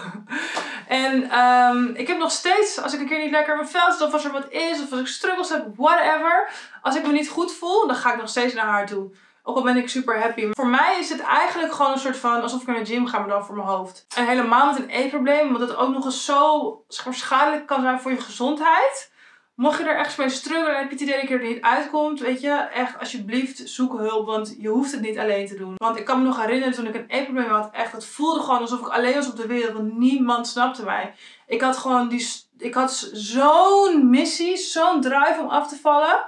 en 0.87 1.39
um, 1.39 1.95
ik 1.95 2.07
heb 2.07 2.17
nog 2.17 2.31
steeds, 2.31 2.81
als 2.81 2.93
ik 2.93 2.99
een 2.99 3.07
keer 3.07 3.21
niet 3.21 3.31
lekker 3.31 3.53
in 3.53 3.59
mijn 3.59 3.71
vel 3.71 3.91
zit, 3.91 4.01
of 4.01 4.13
als 4.13 4.25
er 4.25 4.31
wat 4.31 4.51
is, 4.51 4.81
of 4.81 4.91
als 4.91 4.99
ik 4.99 5.07
struggles 5.07 5.49
heb, 5.49 5.65
whatever. 5.75 6.49
Als 6.81 6.95
ik 6.95 7.05
me 7.05 7.11
niet 7.11 7.29
goed 7.29 7.53
voel, 7.53 7.87
dan 7.87 7.95
ga 7.95 8.13
ik 8.13 8.19
nog 8.19 8.29
steeds 8.29 8.53
naar 8.53 8.65
haar 8.65 8.87
toe. 8.87 9.11
Ook 9.49 9.55
al 9.55 9.63
ben 9.63 9.77
ik 9.77 9.89
super 9.89 10.19
happy. 10.21 10.49
Voor 10.51 10.67
mij 10.67 10.99
is 10.99 11.09
het 11.09 11.19
eigenlijk 11.19 11.73
gewoon 11.73 11.91
een 11.91 11.99
soort 11.99 12.17
van 12.17 12.41
alsof 12.41 12.61
ik 12.61 12.67
naar 12.67 12.79
de 12.79 12.85
gym 12.85 13.07
ga, 13.07 13.19
maar 13.19 13.27
dan 13.27 13.45
voor 13.45 13.55
mijn 13.55 13.67
hoofd. 13.67 14.05
En 14.15 14.27
helemaal 14.27 14.65
met 14.65 14.77
een 14.77 14.89
eetprobleem, 14.89 15.47
omdat 15.47 15.69
het 15.69 15.77
ook 15.77 15.93
nog 15.93 16.05
eens 16.05 16.25
zo 16.25 16.83
schadelijk 17.09 17.67
kan 17.67 17.81
zijn 17.81 17.99
voor 17.99 18.11
je 18.11 18.21
gezondheid. 18.21 19.11
Mocht 19.55 19.77
je 19.77 19.83
er 19.83 19.97
echt 19.97 20.17
mee 20.17 20.29
struggelen 20.29 20.73
en 20.73 20.79
heb 20.79 20.87
je 20.87 20.93
het 20.93 21.03
idee 21.03 21.19
dat 21.19 21.29
je 21.29 21.35
er 21.35 21.47
niet 21.47 21.61
uitkomt, 21.61 22.19
weet 22.19 22.41
je, 22.41 22.51
echt 22.51 22.99
alsjeblieft 22.99 23.69
zoek 23.69 23.97
hulp, 23.97 24.25
want 24.25 24.55
je 24.57 24.67
hoeft 24.67 24.91
het 24.91 25.01
niet 25.01 25.17
alleen 25.17 25.47
te 25.47 25.55
doen. 25.55 25.73
Want 25.77 25.97
ik 25.97 26.05
kan 26.05 26.19
me 26.19 26.25
nog 26.27 26.41
herinneren 26.41 26.73
toen 26.73 26.87
ik 26.87 26.95
een 26.95 27.07
eetprobleem 27.07 27.49
had, 27.49 27.69
echt, 27.71 27.91
het 27.91 28.05
voelde 28.05 28.39
gewoon 28.39 28.59
alsof 28.59 28.79
ik 28.79 28.87
alleen 28.87 29.15
was 29.15 29.29
op 29.29 29.35
de 29.35 29.47
wereld, 29.47 29.73
want 29.73 29.97
niemand 29.97 30.47
snapte 30.47 30.83
mij. 30.83 31.13
Ik 31.47 31.61
had 31.61 31.77
gewoon 31.77 32.09
die, 32.09 32.27
ik 32.57 32.73
had 32.73 33.09
zo'n 33.13 34.09
missie, 34.09 34.57
zo'n 34.57 35.01
drive 35.01 35.37
om 35.41 35.49
af 35.49 35.67
te 35.67 35.75
vallen. 35.75 36.25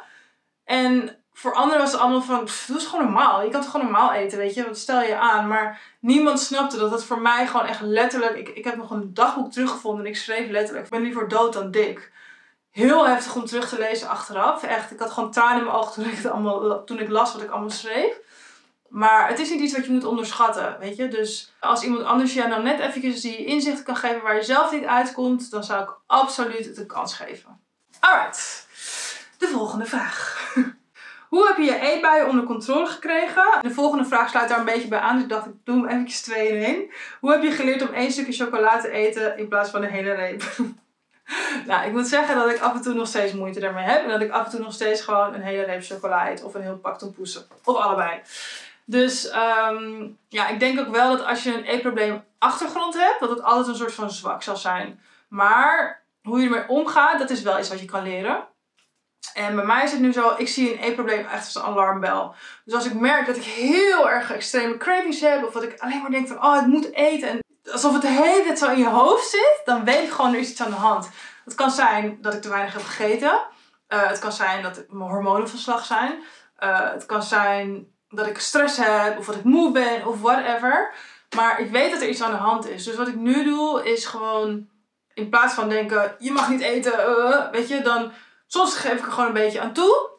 En 0.64 1.21
voor 1.42 1.54
anderen 1.54 1.82
was 1.82 1.92
het 1.92 2.02
allemaal 2.02 2.22
van, 2.22 2.44
pff, 2.44 2.66
doe 2.66 2.76
het 2.76 2.86
gewoon 2.86 3.06
normaal. 3.06 3.44
Je 3.44 3.50
kan 3.50 3.62
het 3.62 3.70
gewoon 3.70 3.86
normaal 3.86 4.14
eten, 4.14 4.38
weet 4.38 4.54
je. 4.54 4.66
Wat 4.66 4.78
stel 4.78 5.02
je 5.02 5.16
aan? 5.16 5.48
Maar 5.48 5.82
niemand 6.00 6.40
snapte 6.40 6.78
dat 6.78 6.92
het 6.92 7.04
voor 7.04 7.22
mij 7.22 7.48
gewoon 7.48 7.66
echt 7.66 7.82
letterlijk... 7.82 8.38
Ik, 8.38 8.50
ik 8.50 8.64
heb 8.64 8.76
nog 8.76 8.92
een 8.92 9.14
dagboek 9.14 9.52
teruggevonden 9.52 10.06
en 10.06 10.12
ik 10.12 10.18
schreef 10.18 10.50
letterlijk... 10.50 10.86
Ik 10.86 10.92
ben 10.92 11.02
liever 11.02 11.28
dood 11.28 11.54
dan 11.54 11.72
dik. 11.72 12.12
Heel 12.72 13.08
heftig 13.08 13.36
om 13.36 13.46
terug 13.46 13.70
te 13.70 13.78
lezen 13.78 14.10
achteraf. 14.10 14.64
Echt, 14.64 14.92
ik 14.92 15.00
had 15.00 15.12
gewoon 15.12 15.32
tranen 15.32 15.58
in 15.58 15.64
mijn 15.64 15.76
ogen 15.76 15.94
toen 15.94 16.06
ik, 16.06 16.18
het 16.18 16.26
allemaal, 16.26 16.84
toen 16.84 17.00
ik 17.00 17.10
las 17.10 17.34
wat 17.34 17.42
ik 17.42 17.50
allemaal 17.50 17.70
schreef. 17.70 18.20
Maar 18.88 19.28
het 19.28 19.40
is 19.40 19.50
niet 19.50 19.62
iets 19.62 19.76
wat 19.76 19.86
je 19.86 19.92
moet 19.92 20.06
onderschatten, 20.06 20.78
weet 20.80 20.96
je. 20.96 21.08
Dus 21.08 21.54
als 21.60 21.84
iemand 21.84 22.04
anders 22.04 22.34
jou 22.34 22.50
nou 22.50 22.64
net 22.64 22.80
eventjes 22.80 23.22
die 23.22 23.46
inzichten 23.46 23.84
kan 23.84 23.96
geven 23.96 24.22
waar 24.22 24.36
je 24.36 24.44
zelf 24.44 24.72
niet 24.72 24.86
uitkomt... 24.86 25.52
dan 25.52 25.64
zou 25.64 25.84
ik 25.84 25.96
absoluut 26.06 26.66
het 26.66 26.78
een 26.78 26.88
kans 26.88 27.14
geven. 27.14 27.60
Alright, 28.00 28.68
de 29.38 29.48
volgende 29.48 29.86
vraag. 29.86 30.40
Hoe 31.31 31.48
heb 31.48 31.57
je 31.57 31.63
je 31.63 31.80
eetbuien 31.80 32.30
onder 32.30 32.45
controle 32.45 32.86
gekregen? 32.86 33.44
De 33.62 33.74
volgende 33.74 34.06
vraag 34.06 34.29
sluit 34.29 34.50
daar 34.50 34.60
een 34.60 34.65
beetje 34.65 34.88
bij 34.88 35.00
aan. 35.00 35.13
Dus 35.13 35.24
ik 35.24 35.29
dacht, 35.29 35.46
ik 35.46 35.53
doe 35.63 35.75
hem 35.75 35.88
eventjes 35.88 36.22
twee 36.22 36.60
in. 36.60 36.91
Hoe 37.20 37.32
heb 37.32 37.44
je 37.44 37.51
geleerd 37.51 37.82
om 37.82 37.94
één 37.94 38.12
stukje 38.12 38.34
chocola 38.34 38.79
te 38.79 38.89
eten 38.89 39.38
in 39.38 39.48
plaats 39.48 39.70
van 39.70 39.84
een 39.84 39.89
hele 39.89 40.13
reep? 40.13 40.44
nou, 41.67 41.88
ik 41.88 41.91
moet 41.91 42.08
zeggen 42.08 42.36
dat 42.36 42.50
ik 42.50 42.60
af 42.60 42.74
en 42.74 42.82
toe 42.82 42.94
nog 42.94 43.08
steeds 43.08 43.34
moeite 43.34 43.60
daarmee 43.60 43.84
heb. 43.84 44.03
En 44.03 44.10
dat 44.10 44.22
ik 44.22 44.32
af 44.32 44.46
en 44.46 44.51
toe 44.51 44.60
nog 44.60 44.74
steeds 44.74 45.01
gewoon 45.01 45.34
een 45.34 45.41
hele 45.41 45.63
reep 45.63 45.84
chocola 45.84 46.29
eet. 46.29 46.44
Of 46.44 46.53
een 46.53 46.62
heel 46.62 46.77
pak 46.77 46.98
tompoesen. 46.98 47.46
Of 47.63 47.75
allebei. 47.75 48.22
Dus 48.86 49.34
um, 49.70 50.17
ja, 50.27 50.48
ik 50.48 50.60
denk 50.60 50.79
ook 50.79 50.96
wel 50.96 51.17
dat 51.17 51.25
als 51.25 51.44
je 51.44 51.53
een 51.53 51.63
eetprobleem 51.63 52.24
achtergrond 52.38 52.94
hebt, 52.94 53.20
dat 53.20 53.29
het 53.29 53.44
altijd 53.44 53.67
een 53.67 53.75
soort 53.75 53.94
van 53.94 54.12
zwak 54.12 54.44
zal 54.44 54.58
zijn. 54.58 55.00
Maar 55.27 56.01
hoe 56.24 56.39
je 56.39 56.46
ermee 56.46 56.67
omgaat, 56.67 57.20
dat 57.20 57.29
is 57.29 57.41
wel 57.41 57.60
iets 57.60 57.70
wat 57.70 57.79
je 57.79 57.86
kan 57.86 58.03
leren. 58.03 58.48
En 59.34 59.56
bij 59.56 59.66
mij 59.66 59.84
is 59.84 59.92
het 59.92 60.00
nu 60.00 60.13
zo, 60.13 60.34
ik 60.38 60.48
zie 60.48 60.74
een 60.74 60.80
eetprobleem 60.80 61.25
echt 61.25 61.46
als 61.46 61.56
een 61.56 61.62
alarmbel. 61.62 62.36
Dus 62.66 62.74
als 62.74 62.86
ik 62.86 62.94
merk 62.94 63.25
dat 63.25 63.36
ik 63.36 63.44
heel 63.44 64.10
erg 64.10 64.32
extreme 64.32 64.78
cravings 64.78 65.22
heb, 65.22 65.46
of 65.46 65.54
dat 65.54 65.63
ik 65.63 65.80
alleen 65.80 66.01
maar 66.01 66.12
denk 66.12 66.28
van, 66.28 66.44
oh, 66.44 66.62
ik 66.62 66.66
moet 66.66 66.94
eten. 66.94 67.30
En 67.30 67.40
alsof 67.72 67.94
het 67.94 68.01
de 68.01 68.08
hele 68.08 68.44
tijd 68.44 68.60
zo 68.60 68.72
in 68.72 68.78
je 68.78 68.90
hoofd 68.90 69.30
zit, 69.30 69.62
dan 69.66 69.84
weet 69.84 70.04
ik 70.04 70.12
gewoon, 70.12 70.34
er 70.34 70.40
is 70.40 70.50
iets 70.50 70.62
aan 70.62 70.70
de 70.70 70.75
hand. 70.75 71.10
Het 71.46 71.56
kan 71.56 71.72
zijn 71.72 72.18
dat 72.22 72.34
ik 72.34 72.42
te 72.42 72.50
weinig 72.50 72.74
heb 72.74 72.84
gegeten. 72.84 73.42
Uh, 73.90 74.08
het 74.08 74.20
kan 74.20 74.32
zijn 74.32 74.63
dat 74.63 74.86
mijn 74.90 75.10
hormonen 75.10 75.50
van 75.50 75.60
slag 75.60 75.86
zijn. 75.86 76.24
Uh, 76.60 76.92
het 76.92 77.06
kan 77.06 77.24
zijn 77.24 77.88
dat 78.10 78.28
ik 78.28 78.40
stress 78.40 78.78
heb, 78.78 79.18
of 79.18 79.25
dat 79.25 79.36
ik 79.36 79.44
moe 79.44 79.72
ben, 79.72 80.08
of 80.08 80.22
whatever. 80.22 80.94
Maar 81.36 81.60
ik 81.60 81.72
weet 81.72 81.92
dat 81.92 82.01
er 82.01 82.10
iets 82.10 82.22
aan 82.22 82.32
de 82.32 82.38
hand 82.38 82.70
is. 82.70 82.84
Dus 82.84 82.96
wat 82.96 83.08
ik 83.08 83.16
nu 83.16 83.44
doe, 83.44 83.92
is 83.92 84.06
gewoon, 84.06 84.70
in 85.13 85.30
plaats 85.30 85.54
van 85.54 85.70
denken, 85.70 86.16
je 86.20 86.32
mag 86.32 86.50
niet 86.50 86.62
eten, 86.62 86.94
uh, 87.10 87.51
weet 87.51 87.68
je, 87.68 87.82
dan 87.82 88.12
Soms 88.53 88.77
geef 88.77 88.93
ik 88.93 89.05
er 89.05 89.12
gewoon 89.12 89.27
een 89.27 89.34
beetje 89.34 89.62
aan 89.62 89.74
toe. 89.74 90.10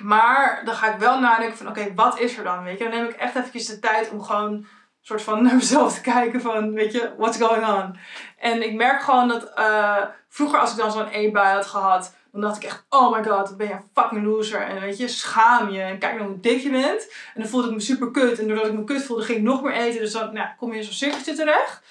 Maar 0.00 0.62
dan 0.64 0.74
ga 0.74 0.92
ik 0.92 0.98
wel 0.98 1.20
nadenken 1.20 1.56
van 1.56 1.68
oké, 1.68 1.94
wat 1.94 2.18
is 2.18 2.36
er 2.36 2.44
dan? 2.44 2.64
Weet 2.64 2.78
je, 2.78 2.84
dan 2.84 2.92
neem 2.92 3.08
ik 3.08 3.16
echt 3.16 3.36
eventjes 3.36 3.66
de 3.66 3.78
tijd 3.78 4.10
om 4.10 4.22
gewoon 4.22 4.66
soort 5.00 5.22
van 5.22 5.42
naar 5.44 5.54
mezelf 5.54 5.94
te 5.94 6.00
kijken 6.00 6.40
van, 6.40 6.72
weet 6.72 6.92
je, 6.92 7.12
what's 7.16 7.38
going 7.38 7.66
on? 7.66 7.96
En 8.38 8.62
ik 8.62 8.74
merk 8.74 9.02
gewoon 9.02 9.28
dat 9.28 9.52
uh, 9.58 10.04
vroeger 10.28 10.58
als 10.58 10.70
ik 10.70 10.76
dan 10.76 10.92
zo'n 10.92 11.08
eetbui 11.08 11.54
had 11.54 11.66
gehad, 11.66 12.14
dan 12.32 12.40
dacht 12.40 12.56
ik 12.56 12.64
echt, 12.64 12.86
oh 12.88 13.16
my 13.16 13.24
god, 13.24 13.56
ben 13.56 13.66
je 13.66 13.72
een 13.72 13.90
fucking 13.94 14.24
loser. 14.24 14.60
En 14.60 14.80
weet 14.80 14.98
je, 14.98 15.08
schaam 15.08 15.70
je 15.70 15.80
en 15.80 15.98
kijk 15.98 16.18
naar 16.18 16.26
hoe 16.26 16.40
dik 16.40 16.60
je 16.60 16.70
bent. 16.70 17.12
En 17.34 17.40
dan 17.40 17.50
voelde 17.50 17.68
ik 17.68 17.74
me 17.74 17.80
super 17.80 18.10
kut. 18.10 18.38
En 18.38 18.48
doordat 18.48 18.66
ik 18.66 18.72
me 18.72 18.84
kut 18.84 19.04
voelde, 19.04 19.22
ging 19.22 19.38
ik 19.38 19.44
nog 19.44 19.62
meer 19.62 19.72
eten. 19.72 20.00
Dus 20.00 20.12
dan 20.12 20.32
nou, 20.34 20.48
kom 20.56 20.72
je 20.72 20.78
in 20.78 20.84
zo'n 20.84 20.92
cirkeltje 20.92 21.34
terecht. 21.34 21.82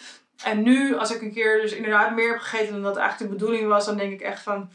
En 0.43 0.63
nu, 0.63 0.95
als 0.95 1.15
ik 1.15 1.21
een 1.21 1.33
keer 1.33 1.61
dus 1.61 1.71
inderdaad 1.71 2.15
meer 2.15 2.29
heb 2.29 2.39
gegeten 2.39 2.73
dan 2.73 2.83
dat 2.83 2.97
eigenlijk 2.97 3.31
de 3.31 3.37
bedoeling 3.37 3.67
was, 3.67 3.85
dan 3.85 3.97
denk 3.97 4.11
ik 4.11 4.21
echt 4.21 4.41
van, 4.41 4.69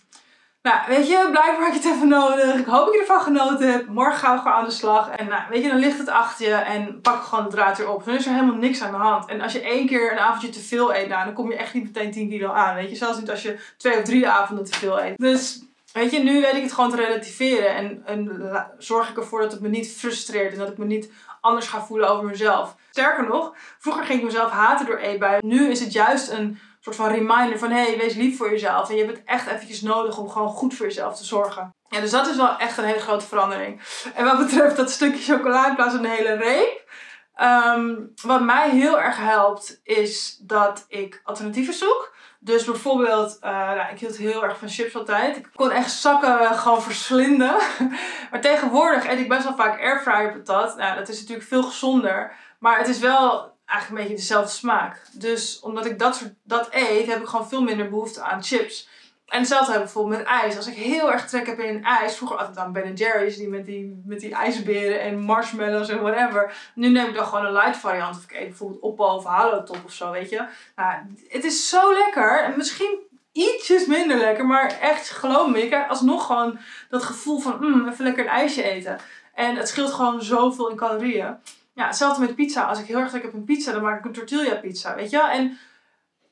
Nou, 0.63 0.79
weet 0.87 1.09
je, 1.09 1.29
blijkbaar 1.31 1.65
heb 1.65 1.73
je 1.73 1.89
het 1.89 1.97
even 1.97 2.09
nodig. 2.09 2.55
Ik 2.55 2.67
hoop 2.67 2.85
dat 2.85 2.95
je 2.95 3.01
ervan 3.01 3.21
genoten 3.21 3.71
hebt. 3.71 3.89
Morgen 3.89 4.19
gaan 4.19 4.35
we 4.35 4.43
gewoon 4.43 4.57
aan 4.57 4.65
de 4.65 4.71
slag. 4.71 5.11
En 5.11 5.29
nou, 5.29 5.43
weet 5.51 5.63
je, 5.63 5.69
dan 5.69 5.79
ligt 5.79 5.99
het 5.99 6.09
achter 6.09 6.49
je 6.49 6.55
en 6.55 7.01
pak 7.01 7.23
gewoon 7.23 7.45
de 7.45 7.51
draad 7.51 7.79
weer 7.79 7.91
op. 7.91 8.05
Dan 8.05 8.15
is 8.15 8.27
er 8.27 8.33
helemaal 8.33 8.55
niks 8.55 8.83
aan 8.83 8.91
de 8.91 8.97
hand. 8.97 9.27
En 9.27 9.41
als 9.41 9.53
je 9.53 9.61
één 9.61 9.87
keer 9.87 10.13
een 10.13 10.19
avondje 10.19 10.49
te 10.49 10.61
veel 10.61 10.95
eet, 10.95 11.09
nou, 11.09 11.25
dan 11.25 11.35
kom 11.35 11.51
je 11.51 11.57
echt 11.57 11.75
niet 11.75 11.85
meteen 11.85 12.11
10 12.11 12.29
kilo 12.29 12.53
aan. 12.53 12.75
Weet 12.75 12.91
je, 12.91 12.97
zelfs 12.97 13.19
niet 13.19 13.31
als 13.31 13.43
je 13.43 13.59
twee 13.77 13.99
of 13.99 14.03
drie 14.03 14.29
avonden 14.29 14.65
te 14.65 14.79
veel 14.79 15.03
eet. 15.03 15.19
Dus 15.19 15.63
Weet 15.93 16.11
je, 16.11 16.19
nu 16.19 16.41
weet 16.41 16.55
ik 16.55 16.63
het 16.63 16.73
gewoon 16.73 16.91
te 16.91 16.97
relativeren 16.97 17.75
en, 17.75 18.03
en 18.05 18.43
zorg 18.79 19.11
ik 19.11 19.17
ervoor 19.17 19.41
dat 19.41 19.53
het 19.53 19.61
me 19.61 19.69
niet 19.69 19.93
frustreert 19.93 20.53
en 20.53 20.59
dat 20.59 20.69
ik 20.69 20.79
me 20.79 20.85
niet 20.85 21.11
anders 21.41 21.69
ga 21.69 21.83
voelen 21.83 22.09
over 22.09 22.25
mezelf. 22.25 22.77
Sterker 22.91 23.27
nog, 23.27 23.55
vroeger 23.79 24.05
ging 24.05 24.19
ik 24.19 24.25
mezelf 24.25 24.51
haten 24.51 24.87
door 24.87 24.97
eetbuien. 24.97 25.47
Nu 25.47 25.71
is 25.71 25.81
het 25.81 25.93
juist 25.93 26.31
een 26.31 26.59
soort 26.85 26.97
van 26.97 27.09
reminder 27.09 27.59
van 27.59 27.71
hé, 27.71 27.83
hey, 27.83 27.99
wees 27.99 28.15
lief 28.15 28.37
voor 28.37 28.51
jezelf. 28.51 28.89
En 28.89 28.97
je 28.97 29.05
hebt 29.05 29.17
het 29.17 29.27
echt 29.27 29.47
eventjes 29.47 29.81
nodig 29.81 30.19
om 30.19 30.31
gewoon 30.31 30.49
goed 30.49 30.75
voor 30.75 30.87
jezelf 30.87 31.17
te 31.17 31.25
zorgen. 31.25 31.75
Ja, 31.89 32.01
dus 32.01 32.11
dat 32.11 32.27
is 32.27 32.37
wel 32.37 32.57
echt 32.57 32.79
een 32.79 32.85
hele 32.85 33.01
grote 33.01 33.27
verandering. 33.27 33.81
En 34.15 34.25
wat 34.25 34.39
betreft 34.39 34.77
dat 34.77 34.91
stukje 34.91 35.35
chocola 35.35 35.69
in 35.69 35.75
plaats 35.75 35.95
van 35.95 36.05
een 36.05 36.11
hele 36.11 36.35
reep. 36.35 36.91
Ehm, 37.35 37.95
wat 38.23 38.41
mij 38.41 38.71
heel 38.71 39.01
erg 39.01 39.17
helpt, 39.17 39.81
is 39.85 40.39
dat 40.41 40.85
ik 40.89 41.21
alternatieven 41.25 41.75
zoek. 41.75 42.15
Dus 42.41 42.65
bijvoorbeeld, 42.65 43.39
uh, 43.43 43.51
nou, 43.51 43.93
ik 43.93 43.99
hield 43.99 44.17
heel 44.17 44.45
erg 44.45 44.59
van 44.59 44.69
chips 44.69 44.97
altijd. 44.97 45.37
Ik 45.37 45.49
kon 45.55 45.71
echt 45.71 45.93
zakken 45.93 46.59
gewoon 46.59 46.83
verslinden. 46.83 47.57
maar 48.31 48.41
tegenwoordig 48.41 49.09
eet 49.09 49.19
ik 49.19 49.29
best 49.29 49.45
wel 49.45 49.55
vaak 49.55 49.81
airfryer 49.81 50.33
patat. 50.33 50.77
Nou, 50.77 50.99
dat 50.99 51.09
is 51.09 51.21
natuurlijk 51.21 51.49
veel 51.49 51.63
gezonder. 51.63 52.37
Maar 52.59 52.79
het 52.79 52.89
is 52.89 52.99
wel 52.99 53.52
eigenlijk 53.73 53.89
een 53.91 54.09
beetje 54.09 54.27
dezelfde 54.27 54.53
smaak. 54.53 55.03
Dus 55.13 55.61
omdat 55.61 55.87
ik 55.87 55.99
dat, 55.99 56.17
soort, 56.17 56.33
dat 56.45 56.69
eet, 56.71 57.07
heb 57.07 57.21
ik 57.21 57.27
gewoon 57.27 57.49
veel 57.49 57.63
minder 57.63 57.89
behoefte 57.89 58.23
aan 58.23 58.43
chips. 58.43 58.89
En 59.27 59.39
hetzelfde 59.39 59.73
heb 59.73 59.81
ik 59.81 59.87
bijvoorbeeld 59.87 60.19
met 60.19 60.27
ijs. 60.27 60.57
Als 60.57 60.67
ik 60.67 60.75
heel 60.75 61.13
erg 61.13 61.29
trek 61.29 61.47
heb 61.47 61.59
in 61.59 61.85
ijs, 61.85 62.17
vroeger 62.17 62.37
altijd 62.37 62.59
aan 62.59 62.73
Ben 62.73 62.95
Jerry's, 62.95 63.37
die 63.37 63.49
met, 63.49 63.67
die 63.67 64.03
met 64.07 64.21
die 64.21 64.35
ijsberen 64.35 65.01
en 65.01 65.19
marshmallows 65.19 65.89
en 65.89 66.01
whatever. 66.01 66.55
Nu 66.75 66.89
neem 66.89 67.09
ik 67.09 67.15
dan 67.15 67.27
gewoon 67.27 67.47
een 67.47 67.53
light 67.53 67.77
variant. 67.77 68.17
Of 68.17 68.23
ik 68.23 68.33
eet 68.33 68.49
bijvoorbeeld 68.49 68.83
Oppo 68.83 69.05
of 69.05 69.25
Halo 69.25 69.63
Top 69.63 69.81
of 69.85 69.93
zo, 69.93 70.11
weet 70.11 70.31
je. 70.31 70.47
Nou, 70.77 70.95
het 71.29 71.45
is 71.45 71.69
zo 71.69 71.93
lekker. 71.93 72.43
En 72.43 72.57
misschien 72.57 72.99
ietsjes 73.33 73.87
minder 73.87 74.19
lekker, 74.19 74.47
maar 74.47 74.79
echt, 74.81 75.11
geloof 75.11 75.51
me, 75.51 75.59
je 75.59 75.69
krijgt 75.69 75.89
alsnog 75.89 76.27
gewoon 76.27 76.59
dat 76.89 77.03
gevoel 77.03 77.39
van, 77.39 77.57
mm, 77.61 77.89
even 77.89 78.05
lekker 78.05 78.25
een 78.25 78.31
ijsje 78.31 78.63
eten. 78.63 78.99
En 79.35 79.57
het 79.57 79.69
scheelt 79.69 79.93
gewoon 79.93 80.23
zoveel 80.23 80.71
in 80.71 80.77
calorieën. 80.77 81.37
Ja, 81.75 81.87
hetzelfde 81.87 82.21
met 82.21 82.35
pizza. 82.35 82.65
Als 82.65 82.79
ik 82.79 82.87
heel 82.87 82.99
erg 82.99 83.11
trek 83.11 83.23
heb 83.23 83.33
in 83.33 83.45
pizza, 83.45 83.73
dan 83.73 83.83
maak 83.83 83.99
ik 83.99 84.05
een 84.05 84.13
tortilla 84.13 84.55
pizza, 84.55 84.95
weet 84.95 85.11
je. 85.11 85.21
En 85.21 85.59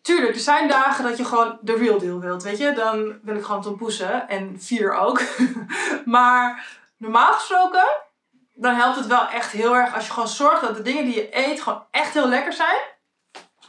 tuurlijk, 0.02 0.34
er 0.34 0.40
zijn 0.40 0.68
dagen 0.68 1.04
dat 1.04 1.16
je 1.16 1.24
gewoon 1.24 1.58
de 1.60 1.74
real 1.74 1.98
deal 1.98 2.20
wilt, 2.20 2.42
weet 2.42 2.58
je. 2.58 2.72
Dan 2.72 3.18
wil 3.22 3.36
ik 3.36 3.44
gewoon 3.44 3.62
tompoesen 3.62 4.28
en 4.28 4.60
vier 4.60 4.92
ook. 4.92 5.22
maar 6.04 6.66
normaal 6.96 7.32
gesproken, 7.32 7.88
dan 8.54 8.74
helpt 8.74 8.96
het 8.96 9.06
wel 9.06 9.28
echt 9.28 9.52
heel 9.52 9.76
erg 9.76 9.94
als 9.94 10.06
je 10.06 10.12
gewoon 10.12 10.28
zorgt 10.28 10.60
dat 10.60 10.76
de 10.76 10.82
dingen 10.82 11.04
die 11.04 11.14
je 11.14 11.28
eet 11.36 11.60
gewoon 11.60 11.84
echt 11.90 12.14
heel 12.14 12.28
lekker 12.28 12.52
zijn. 12.52 12.78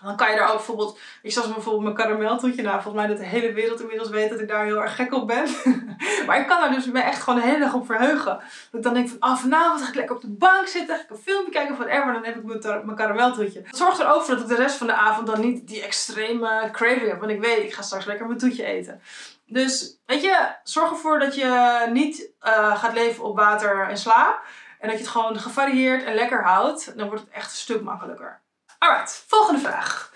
Dan 0.04 0.16
kan 0.16 0.32
je 0.32 0.38
daar 0.38 0.48
ook 0.48 0.56
bijvoorbeeld, 0.56 1.00
ik 1.22 1.32
zoals 1.32 1.54
bijvoorbeeld 1.54 1.84
mijn 1.84 1.96
karameltoetje. 1.96 2.62
Nou, 2.62 2.82
volgens 2.82 3.04
mij 3.04 3.08
dat 3.08 3.18
de 3.18 3.30
hele 3.30 3.54
wereld 3.54 3.82
inmiddels 3.82 4.10
weet 4.10 4.30
dat 4.30 4.40
ik 4.40 4.48
daar 4.48 4.66
heel 4.66 4.82
erg 4.82 4.96
gek 4.96 5.14
op 5.14 5.28
ben. 5.28 5.46
maar 6.28 6.40
ik 6.40 6.48
kan 6.48 6.62
daar 6.62 6.72
dus 6.72 6.86
me 6.86 7.00
echt 7.00 7.22
gewoon 7.22 7.40
de 7.40 7.46
hele 7.46 7.60
dag 7.60 7.74
op 7.74 7.86
verheugen. 7.86 8.40
Dat 8.72 8.80
ik 8.80 8.84
dan 8.84 8.94
denk 8.94 9.10
van, 9.10 9.18
oh, 9.20 9.38
vanavond 9.38 9.82
ga 9.82 9.88
ik 9.88 9.96
lekker 9.96 10.16
op 10.16 10.22
de 10.22 10.30
bank 10.30 10.68
zitten. 10.68 10.96
Ga 10.96 11.02
ik 11.02 11.10
een 11.10 11.18
filmpje 11.18 11.52
kijken 11.52 11.72
of 11.72 11.78
whatever. 11.78 12.14
Dan 12.14 12.24
heb 12.24 12.36
ik 12.36 12.44
mijn, 12.44 12.86
mijn 12.86 12.98
karameltoetje. 12.98 13.62
Het 13.66 13.78
zorgt 13.78 14.00
er 14.00 14.14
ook 14.14 14.24
voor 14.24 14.34
dat 14.36 14.44
ik 14.44 14.50
de 14.50 14.62
rest 14.62 14.76
van 14.76 14.88
de 14.88 14.94
avond 14.94 15.28
dan 15.28 15.40
niet 15.40 15.68
die 15.68 15.82
extreme 15.82 16.70
craving 16.72 17.08
heb. 17.08 17.20
Want 17.20 17.32
ik 17.32 17.42
weet, 17.42 17.64
ik 17.64 17.74
ga 17.74 17.82
straks 17.82 18.06
lekker 18.06 18.26
mijn 18.26 18.40
toetje 18.40 18.64
eten. 18.64 19.02
Dus, 19.46 19.98
weet 20.06 20.22
je, 20.22 20.48
zorg 20.64 20.90
ervoor 20.90 21.20
dat 21.20 21.36
je 21.36 21.82
niet 21.92 22.30
uh, 22.44 22.76
gaat 22.76 22.94
leven 22.94 23.24
op 23.24 23.36
water 23.36 23.88
en 23.88 23.98
sla. 23.98 24.40
En 24.80 24.88
dat 24.88 24.98
je 24.98 25.04
het 25.04 25.12
gewoon 25.12 25.40
gevarieerd 25.40 26.04
en 26.04 26.14
lekker 26.14 26.44
houdt. 26.44 26.98
Dan 26.98 27.08
wordt 27.08 27.24
het 27.24 27.34
echt 27.34 27.52
een 27.52 27.58
stuk 27.58 27.82
makkelijker. 27.82 28.42
Alright, 28.82 29.24
volgende 29.28 29.60
vraag. 29.60 30.12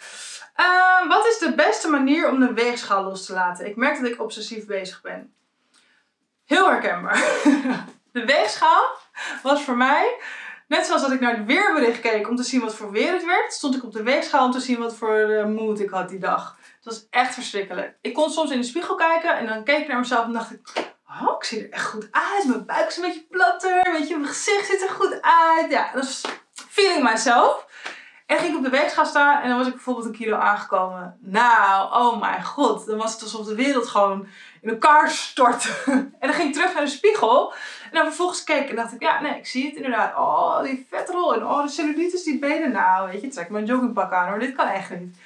Uh, 0.60 1.08
wat 1.08 1.26
is 1.26 1.38
de 1.38 1.56
beste 1.56 1.90
manier 1.90 2.30
om 2.30 2.40
de 2.40 2.54
weegschaal 2.54 3.04
los 3.04 3.26
te 3.26 3.34
laten? 3.34 3.66
Ik 3.66 3.76
merk 3.76 4.02
dat 4.02 4.12
ik 4.12 4.22
obsessief 4.22 4.66
bezig 4.66 5.02
ben. 5.02 5.34
Heel 6.46 6.70
herkenbaar. 6.70 7.24
de 8.12 8.26
weegschaal 8.26 8.98
was 9.44 9.64
voor 9.64 9.78
mij, 9.78 10.18
net 10.68 10.86
zoals 10.86 11.02
dat 11.02 11.12
ik 11.12 11.20
naar 11.20 11.38
het 11.38 11.46
weerbericht 11.46 12.00
keek 12.00 12.30
om 12.30 12.36
te 12.36 12.44
zien 12.44 12.62
wat 12.62 12.76
voor 12.76 12.92
weer 12.92 13.14
het 13.14 13.26
werd, 13.26 13.54
stond 13.54 13.76
ik 13.76 13.84
op 13.84 13.94
de 13.94 14.04
weegschaal 14.04 14.46
om 14.46 14.52
te 14.52 14.60
zien 14.60 14.80
wat 14.80 14.96
voor 14.96 15.20
uh, 15.20 15.46
mood 15.46 15.80
ik 15.80 15.90
had 15.90 16.10
die 16.10 16.20
dag. 16.20 16.58
Het 16.76 16.86
was 16.86 17.08
echt 17.10 17.34
verschrikkelijk. 17.34 17.98
Ik 18.02 18.14
kon 18.14 18.30
soms 18.30 18.52
in 18.52 18.60
de 18.60 18.68
spiegel 18.68 18.96
kijken 18.96 19.38
en 19.38 19.46
dan 19.46 19.64
keek 19.64 19.82
ik 19.82 19.88
naar 19.88 20.00
mezelf 20.00 20.26
en 20.26 20.34
dacht 20.34 20.52
ik, 20.52 20.60
oh, 21.08 21.36
ik 21.38 21.44
zie 21.44 21.64
er 21.64 21.72
echt 21.72 21.86
goed 21.86 22.08
uit. 22.12 22.46
Mijn 22.48 22.66
buik 22.66 22.88
is 22.88 22.98
een 22.98 23.04
beetje 23.04 23.26
platter, 23.30 23.92
weet 23.92 24.08
je, 24.08 24.18
mijn 24.18 24.34
gezicht 24.34 24.66
ziet 24.66 24.82
er 24.82 24.90
goed 24.90 25.22
uit. 25.22 25.72
Ja, 25.72 25.92
dat 25.94 26.04
is 26.04 26.22
feeling 26.70 27.04
myself. 27.04 27.65
En 28.26 28.38
ging 28.38 28.50
ik 28.50 28.58
op 28.58 28.64
de 28.64 28.70
weegschaal 28.70 29.06
staan 29.06 29.42
en 29.42 29.50
dan 29.50 29.58
was 29.58 29.68
ik 29.68 29.74
bijvoorbeeld 29.74 30.06
een 30.06 30.12
kilo 30.12 30.38
aangekomen. 30.38 31.18
Nou, 31.20 31.94
oh 31.94 32.20
mijn 32.20 32.44
god. 32.44 32.86
Dan 32.86 32.98
was 32.98 33.14
het 33.14 33.22
alsof 33.22 33.46
de 33.46 33.56
wereld 33.56 33.88
gewoon 33.88 34.28
in 34.62 34.70
elkaar 34.70 35.10
stortte. 35.10 35.70
en 35.86 36.14
dan 36.20 36.34
ging 36.34 36.48
ik 36.48 36.54
terug 36.54 36.74
naar 36.74 36.84
de 36.84 36.90
spiegel. 36.90 37.54
En 37.84 37.92
dan 37.92 38.06
vervolgens 38.06 38.44
keek 38.44 38.70
en 38.70 38.76
dacht 38.76 38.94
ik, 38.94 39.02
ja, 39.02 39.22
nee, 39.22 39.38
ik 39.38 39.48
zie 39.48 39.66
het 39.66 39.76
inderdaad. 39.76 40.16
Oh, 40.18 40.62
die 40.64 40.88
vetrol 40.90 41.34
en 41.34 41.46
oh, 41.46 41.64
de 41.64 41.70
cellulitis, 41.70 42.24
die 42.24 42.40
benen. 42.40 42.72
Nou, 42.72 43.12
weet 43.12 43.22
je, 43.22 43.28
trek 43.28 43.50
mijn 43.50 43.66
joggingpak 43.66 44.12
aan 44.12 44.28
hoor. 44.28 44.40
Dit 44.40 44.56
kan 44.56 44.68
echt 44.68 44.90
niet. 44.90 45.18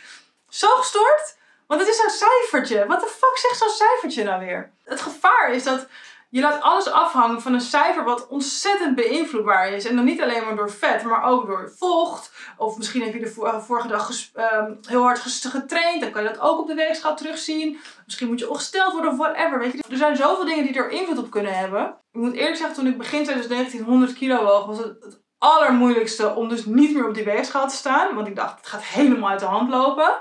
Zo 0.50 0.68
gestoord. 0.68 1.38
Want 1.68 1.82
het 1.82 1.90
is 1.90 2.00
een 2.00 2.10
cijfertje. 2.10 2.86
Wat 2.88 3.00
de 3.00 3.08
fuck 3.08 3.38
zegt 3.38 3.58
zo'n 3.58 3.70
cijfertje 3.70 4.24
nou 4.24 4.46
weer? 4.46 4.72
Het 4.84 5.02
gevaar 5.02 5.52
is 5.52 5.64
dat 5.64 5.88
je 6.30 6.42
laat 6.42 6.62
alles 6.62 6.92
afhangen 6.92 7.42
van 7.42 7.54
een 7.54 7.62
cijfer 7.62 8.04
wat 8.04 8.28
ontzettend 8.28 8.96
beïnvloedbaar 8.96 9.72
is. 9.72 9.86
En 9.86 9.96
dan 9.96 10.06
niet 10.06 10.22
alleen 10.22 10.44
maar 10.44 10.56
door 10.56 10.72
vet, 10.72 11.04
maar 11.04 11.24
ook 11.24 11.48
door 11.48 11.74
vocht. 11.78 12.32
Of 12.58 12.78
misschien 12.78 13.02
heb 13.02 13.14
je 13.14 13.20
de 13.20 13.34
eh, 13.44 13.60
vorige 13.60 13.88
dag 13.88 14.12
ehm, 14.34 14.74
heel 14.88 15.02
hard 15.02 15.20
getraind. 15.20 16.02
Dan 16.02 16.12
kan 16.12 16.24
je 16.24 16.30
dat 16.30 16.40
ook 16.40 16.60
op 16.60 16.68
de 16.68 16.74
weegschaal 16.74 17.16
terugzien. 17.16 17.80
Misschien 18.06 18.28
moet 18.28 18.40
je 18.40 18.50
ongesteld 18.50 18.92
worden 18.92 19.12
of 19.12 19.18
whatever. 19.18 19.60
Weet 19.60 19.72
je. 19.72 19.84
Er 19.90 19.98
zijn 19.98 20.16
zoveel 20.16 20.46
dingen 20.46 20.64
die 20.64 20.76
er 20.76 20.90
invloed 20.90 21.18
op 21.18 21.30
kunnen 21.32 21.58
hebben. 21.58 21.96
Ik 22.12 22.20
moet 22.22 22.34
eerlijk 22.34 22.58
zeggen, 22.58 22.76
toen 22.76 22.88
ik 22.88 22.98
begin 22.98 23.24
2019 23.24 23.84
100 23.84 24.14
kilo 24.14 24.44
woog, 24.44 24.66
was 24.66 24.78
het 24.78 25.04
het 25.04 25.22
allermoeilijkste 25.38 26.36
om 26.36 26.50
dus 26.50 26.66
niet 26.66 26.94
meer 26.94 27.08
op 27.08 27.14
die 27.14 27.24
weegschaal 27.24 27.68
te 27.68 27.76
staan. 27.76 28.16
Want 28.16 28.28
ik 28.28 28.36
dacht, 28.36 28.58
het 28.58 28.68
gaat 28.68 28.84
helemaal 28.84 29.30
uit 29.30 29.40
de 29.40 29.46
hand 29.46 29.70
lopen. 29.70 30.12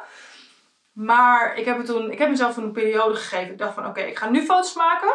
Maar 0.92 1.56
ik 1.56 1.64
heb, 1.64 1.76
het 1.76 1.86
toen, 1.86 2.10
ik 2.10 2.18
heb 2.18 2.28
mezelf 2.28 2.54
toen 2.54 2.64
een 2.64 2.72
periode 2.72 3.14
gegeven. 3.14 3.52
Ik 3.52 3.58
dacht 3.58 3.74
van 3.74 3.86
oké, 3.86 4.00
ik 4.00 4.18
ga 4.18 4.28
nu 4.28 4.44
foto's 4.44 4.74
maken. 4.74 5.14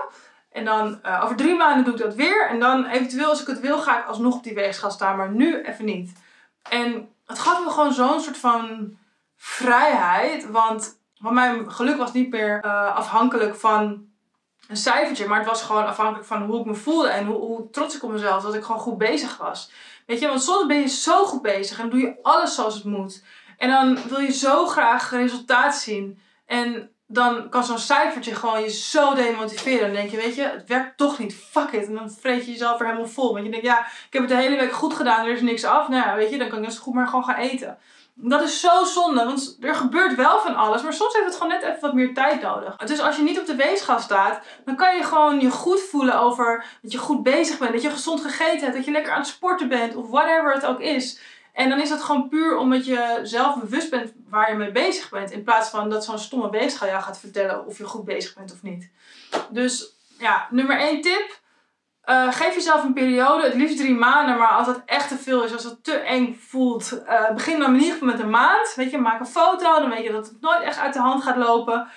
En 0.53 0.65
dan 0.65 0.99
uh, 1.05 1.21
over 1.23 1.35
drie 1.35 1.55
maanden 1.55 1.83
doe 1.85 1.93
ik 1.93 1.99
dat 1.99 2.15
weer. 2.15 2.47
En 2.49 2.59
dan 2.59 2.85
eventueel, 2.85 3.29
als 3.29 3.41
ik 3.41 3.47
het 3.47 3.59
wil, 3.59 3.77
ga 3.79 3.99
ik 3.99 4.05
alsnog 4.05 4.35
op 4.35 4.43
die 4.43 4.53
weegschaal 4.53 4.91
staan. 4.91 5.17
Maar 5.17 5.31
nu 5.31 5.61
even 5.61 5.85
niet. 5.85 6.11
En 6.69 7.09
het 7.25 7.39
gaf 7.39 7.63
me 7.63 7.69
gewoon 7.69 7.93
zo'n 7.93 8.21
soort 8.21 8.37
van 8.37 8.97
vrijheid. 9.37 10.49
Want, 10.49 10.99
want 11.17 11.35
mijn 11.35 11.71
geluk 11.71 11.97
was 11.97 12.13
niet 12.13 12.29
meer 12.29 12.63
uh, 12.65 12.95
afhankelijk 12.95 13.55
van 13.55 14.07
een 14.67 14.77
cijfertje. 14.77 15.27
Maar 15.27 15.39
het 15.39 15.47
was 15.47 15.61
gewoon 15.61 15.85
afhankelijk 15.85 16.25
van 16.25 16.41
hoe 16.41 16.59
ik 16.59 16.65
me 16.65 16.75
voelde. 16.75 17.09
En 17.09 17.25
hoe, 17.25 17.37
hoe 17.37 17.69
trots 17.69 17.95
ik 17.95 18.03
op 18.03 18.11
mezelf. 18.11 18.43
Dat 18.43 18.55
ik 18.55 18.63
gewoon 18.63 18.81
goed 18.81 18.97
bezig 18.97 19.37
was. 19.37 19.71
Weet 20.05 20.19
je, 20.19 20.27
want 20.27 20.43
soms 20.43 20.65
ben 20.65 20.79
je 20.79 20.87
zo 20.87 21.25
goed 21.25 21.41
bezig. 21.41 21.79
En 21.79 21.89
doe 21.89 21.99
je 21.99 22.15
alles 22.21 22.55
zoals 22.55 22.75
het 22.75 22.83
moet. 22.83 23.23
En 23.57 23.69
dan 23.69 23.97
wil 24.07 24.19
je 24.19 24.31
zo 24.31 24.65
graag 24.65 25.09
resultaat 25.09 25.75
zien. 25.75 26.19
En 26.45 26.92
dan 27.13 27.49
kan 27.49 27.63
zo'n 27.63 27.77
cijfertje 27.77 28.35
gewoon 28.35 28.61
je 28.61 28.69
zo 28.69 29.13
demotiveren. 29.13 29.87
Dan 29.87 29.95
denk 29.95 30.11
je, 30.11 30.17
weet 30.17 30.35
je, 30.35 30.41
het 30.41 30.67
werkt 30.67 30.97
toch 30.97 31.19
niet. 31.19 31.35
Fuck 31.35 31.71
it. 31.71 31.87
En 31.87 31.93
dan 31.93 32.11
vreet 32.11 32.45
je 32.45 32.51
jezelf 32.51 32.79
er 32.79 32.85
helemaal 32.85 33.07
vol. 33.07 33.33
Want 33.33 33.45
je 33.45 33.51
denkt, 33.51 33.65
ja, 33.65 33.79
ik 33.79 34.13
heb 34.13 34.21
het 34.21 34.31
de 34.31 34.37
hele 34.37 34.55
week 34.55 34.71
goed 34.71 34.93
gedaan. 34.93 35.25
Er 35.25 35.33
is 35.33 35.41
niks 35.41 35.63
af. 35.63 35.87
Nou 35.87 36.07
ja, 36.07 36.15
weet 36.15 36.29
je, 36.29 36.37
dan 36.37 36.49
kan 36.49 36.57
ik 36.57 36.65
dus 36.65 36.77
goed 36.77 36.93
maar 36.93 37.07
gewoon 37.07 37.23
gaan 37.23 37.35
eten. 37.35 37.77
Dat 38.15 38.41
is 38.41 38.59
zo 38.59 38.83
zonde, 38.83 39.25
want 39.25 39.57
er 39.61 39.75
gebeurt 39.75 40.15
wel 40.15 40.39
van 40.39 40.55
alles, 40.55 40.81
maar 40.81 40.93
soms 40.93 41.13
heeft 41.13 41.25
het 41.25 41.35
gewoon 41.35 41.51
net 41.51 41.61
even 41.63 41.81
wat 41.81 41.93
meer 41.93 42.13
tijd 42.13 42.41
nodig. 42.41 42.75
Dus 42.75 43.01
als 43.01 43.15
je 43.15 43.23
niet 43.23 43.39
op 43.39 43.45
de 43.45 43.55
weegschaal 43.55 43.99
staat, 43.99 44.39
dan 44.65 44.75
kan 44.75 44.95
je 44.95 45.03
gewoon 45.03 45.39
je 45.39 45.49
goed 45.49 45.81
voelen 45.81 46.19
over 46.19 46.65
dat 46.81 46.91
je 46.91 46.97
goed 46.97 47.23
bezig 47.23 47.57
bent, 47.57 47.71
dat 47.71 47.81
je 47.81 47.89
gezond 47.89 48.21
gegeten 48.21 48.59
hebt, 48.59 48.75
dat 48.75 48.85
je 48.85 48.91
lekker 48.91 49.11
aan 49.11 49.19
het 49.19 49.27
sporten 49.27 49.67
bent 49.67 49.95
of 49.95 50.09
whatever 50.09 50.53
het 50.53 50.65
ook 50.65 50.79
is. 50.79 51.19
En 51.53 51.69
dan 51.69 51.79
is 51.79 51.89
dat 51.89 52.01
gewoon 52.01 52.29
puur 52.29 52.57
omdat 52.57 52.85
je 52.85 53.19
zelf 53.23 53.59
bewust 53.59 53.89
bent 53.89 54.13
waar 54.29 54.49
je 54.49 54.57
mee 54.57 54.71
bezig 54.71 55.09
bent. 55.09 55.31
In 55.31 55.43
plaats 55.43 55.69
van 55.69 55.89
dat 55.89 56.05
zo'n 56.05 56.19
stomme 56.19 56.49
bezigheid 56.49 56.91
jou 56.91 57.03
gaat 57.03 57.19
vertellen 57.19 57.65
of 57.65 57.77
je 57.77 57.83
goed 57.83 58.05
bezig 58.05 58.35
bent 58.35 58.51
of 58.51 58.61
niet. 58.61 58.89
Dus 59.49 59.95
ja, 60.19 60.47
nummer 60.49 60.79
één 60.79 61.01
tip. 61.01 61.41
Uh, 62.05 62.33
geef 62.33 62.55
jezelf 62.55 62.83
een 62.83 62.93
periode, 62.93 63.43
het 63.43 63.53
liefst 63.53 63.77
drie 63.77 63.95
maanden, 63.95 64.37
maar 64.37 64.51
als 64.51 64.67
het 64.67 64.81
echt 64.85 65.07
te 65.07 65.17
veel 65.17 65.43
is, 65.43 65.53
als 65.53 65.63
het 65.63 65.83
te 65.83 65.93
eng 65.93 66.35
voelt, 66.35 67.01
uh, 67.07 67.31
begin 67.31 67.59
dan 67.59 67.73
in 67.73 67.79
ieder 67.79 67.93
geval 67.93 68.07
met 68.07 68.19
een 68.19 68.29
maand. 68.29 68.73
Weet 68.75 68.91
je, 68.91 68.97
maak 68.97 69.19
een 69.19 69.25
foto, 69.25 69.79
dan 69.79 69.89
weet 69.89 70.03
je 70.03 70.11
dat 70.11 70.25
het 70.25 70.41
nooit 70.41 70.61
echt 70.61 70.77
uit 70.77 70.93
de 70.93 70.99
hand 70.99 71.23
gaat 71.23 71.37
lopen. 71.37 71.87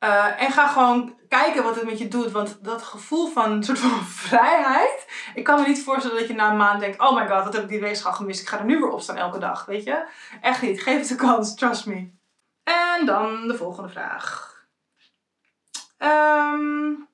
Uh, 0.00 0.42
en 0.42 0.52
ga 0.52 0.66
gewoon 0.66 1.16
kijken 1.28 1.62
wat 1.62 1.74
het 1.74 1.84
met 1.84 1.98
je 1.98 2.08
doet. 2.08 2.30
Want 2.30 2.64
dat 2.64 2.82
gevoel 2.82 3.28
van 3.28 3.50
een 3.50 3.64
soort 3.64 3.78
van 3.78 4.04
vrijheid. 4.28 5.06
Ik 5.34 5.44
kan 5.44 5.60
me 5.60 5.66
niet 5.66 5.82
voorstellen 5.82 6.18
dat 6.18 6.28
je 6.28 6.34
na 6.34 6.50
een 6.50 6.56
maand 6.56 6.80
denkt: 6.80 7.00
oh 7.00 7.14
my 7.14 7.28
god, 7.28 7.44
wat 7.44 7.52
heb 7.52 7.62
ik 7.62 7.68
die 7.68 7.80
weegschaal 7.80 8.12
gemist? 8.12 8.40
Ik 8.40 8.48
ga 8.48 8.58
er 8.58 8.64
nu 8.64 8.78
weer 8.78 8.90
op 8.90 9.00
staan 9.00 9.16
elke 9.16 9.38
dag. 9.38 9.64
Weet 9.64 9.84
je? 9.84 10.06
Echt 10.40 10.62
niet. 10.62 10.82
Geef 10.82 10.98
het 10.98 11.10
een 11.10 11.16
kans, 11.16 11.54
trust 11.54 11.86
me. 11.86 12.10
En 12.64 13.06
dan 13.06 13.48
de 13.48 13.56
volgende 13.56 13.88
vraag. 13.88 14.54
Um, 15.98 17.08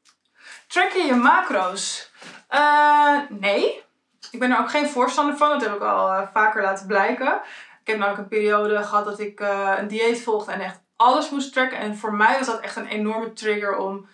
Track 0.66 0.90
je 0.92 1.02
je 1.02 1.14
macro's? 1.14 2.12
Uh, 2.50 3.18
nee. 3.28 3.82
Ik 4.30 4.38
ben 4.38 4.50
er 4.50 4.58
ook 4.58 4.70
geen 4.70 4.88
voorstander 4.88 5.36
van. 5.36 5.50
Dat 5.50 5.60
heb 5.60 5.74
ik 5.74 5.82
al 5.82 6.12
uh, 6.12 6.26
vaker 6.32 6.62
laten 6.62 6.86
blijken. 6.86 7.40
Ik 7.80 7.88
heb 7.88 7.98
namelijk 7.98 8.22
een 8.22 8.38
periode 8.38 8.82
gehad 8.82 9.04
dat 9.04 9.20
ik 9.20 9.40
een 9.78 9.88
dieet 9.88 10.22
volgde 10.22 10.52
en 10.52 10.60
echt 10.60 10.81
alles 11.02 11.30
moest 11.30 11.52
tracken. 11.52 11.78
En 11.78 11.96
voor 11.96 12.14
mij 12.14 12.38
was 12.38 12.46
dat 12.46 12.60
echt 12.60 12.76
een 12.76 12.86
enorme 12.86 13.32
trigger 13.32 13.76
om 13.76 14.06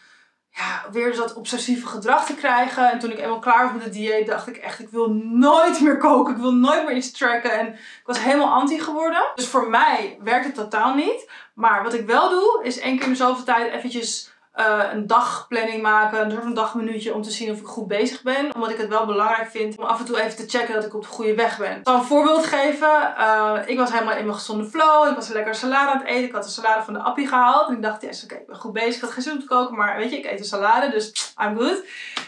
ja, 0.51 0.85
weer 0.93 1.17
dat 1.17 1.35
obsessieve 1.35 1.87
gedrag 1.87 2.27
te 2.27 2.35
krijgen. 2.35 2.91
En 2.91 2.99
toen 2.99 3.11
ik 3.11 3.19
eenmaal 3.19 3.39
klaar 3.39 3.65
was 3.65 3.73
met 3.73 3.85
het 3.85 3.93
dieet, 3.93 4.27
dacht 4.27 4.49
ik 4.49 4.57
echt, 4.57 4.81
ik 4.81 4.89
wil 4.89 5.11
nooit 5.23 5.81
meer 5.81 5.97
koken. 5.97 6.35
Ik 6.35 6.41
wil 6.41 6.53
nooit 6.53 6.87
meer 6.87 6.97
iets 6.97 7.11
tracken. 7.11 7.51
En 7.51 7.67
ik 7.75 8.03
was 8.05 8.19
helemaal 8.19 8.53
anti 8.53 8.81
geworden. 8.81 9.23
Dus 9.35 9.47
voor 9.47 9.71
mij 9.71 10.19
werkt 10.23 10.47
het 10.47 10.55
totaal 10.55 10.95
niet. 10.95 11.31
Maar 11.55 11.83
wat 11.83 11.95
ik 11.95 12.07
wel 12.07 12.29
doe, 12.29 12.61
is 12.63 12.79
één 12.79 12.97
keer 12.97 13.05
in 13.05 13.13
de 13.13 13.17
zoveel 13.17 13.45
tijd 13.45 13.73
eventjes 13.73 14.33
uh, 14.59 14.85
een 14.93 15.07
dagplanning 15.07 15.83
maken, 15.83 16.25
een 16.25 16.31
soort 16.31 16.43
van 16.43 16.55
dagminuutje 16.55 17.15
om 17.15 17.23
te 17.23 17.31
zien 17.31 17.51
of 17.51 17.59
ik 17.59 17.67
goed 17.67 17.89
bezig 17.89 18.23
ben. 18.23 18.55
Omdat 18.55 18.71
ik 18.71 18.77
het 18.77 18.89
wel 18.89 19.07
belangrijk 19.07 19.51
vind 19.51 19.79
om 19.79 19.85
af 19.85 19.99
en 19.99 20.05
toe 20.05 20.21
even 20.21 20.37
te 20.37 20.59
checken 20.59 20.75
dat 20.75 20.85
ik 20.85 20.95
op 20.95 21.03
de 21.03 21.09
goede 21.09 21.35
weg 21.35 21.59
ben. 21.59 21.77
Ik 21.77 21.81
zal 21.83 21.95
een 21.95 22.05
voorbeeld 22.05 22.47
geven. 22.47 23.15
Uh, 23.19 23.59
ik 23.67 23.79
was 23.79 23.93
helemaal 23.93 24.17
in 24.17 24.25
mijn 24.25 24.39
gezonde 24.39 24.65
flow. 24.65 25.09
Ik 25.09 25.15
was 25.15 25.29
lekker 25.29 25.55
salade 25.55 25.91
aan 25.91 25.99
het 25.99 26.07
eten. 26.07 26.25
Ik 26.25 26.33
had 26.33 26.45
de 26.45 26.51
salade 26.51 26.83
van 26.83 26.95
de 26.95 27.01
appie 27.01 27.29
gehaald. 27.29 27.69
En 27.69 27.75
ik 27.75 27.83
dacht, 27.83 28.03
yes, 28.03 28.25
oké, 28.25 28.35
ik 28.35 28.47
ben 28.47 28.57
goed 28.57 28.73
bezig. 28.73 28.95
Ik 28.95 29.01
had 29.01 29.11
geen 29.11 29.23
zin 29.23 29.33
om 29.33 29.41
te 29.41 29.47
koken, 29.47 29.77
maar 29.77 29.97
weet 29.97 30.11
je, 30.11 30.19
ik 30.19 30.31
eet 30.31 30.39
een 30.39 30.45
salade, 30.45 30.91
dus 30.91 31.35
I'm 31.43 31.59
good. 31.59 31.85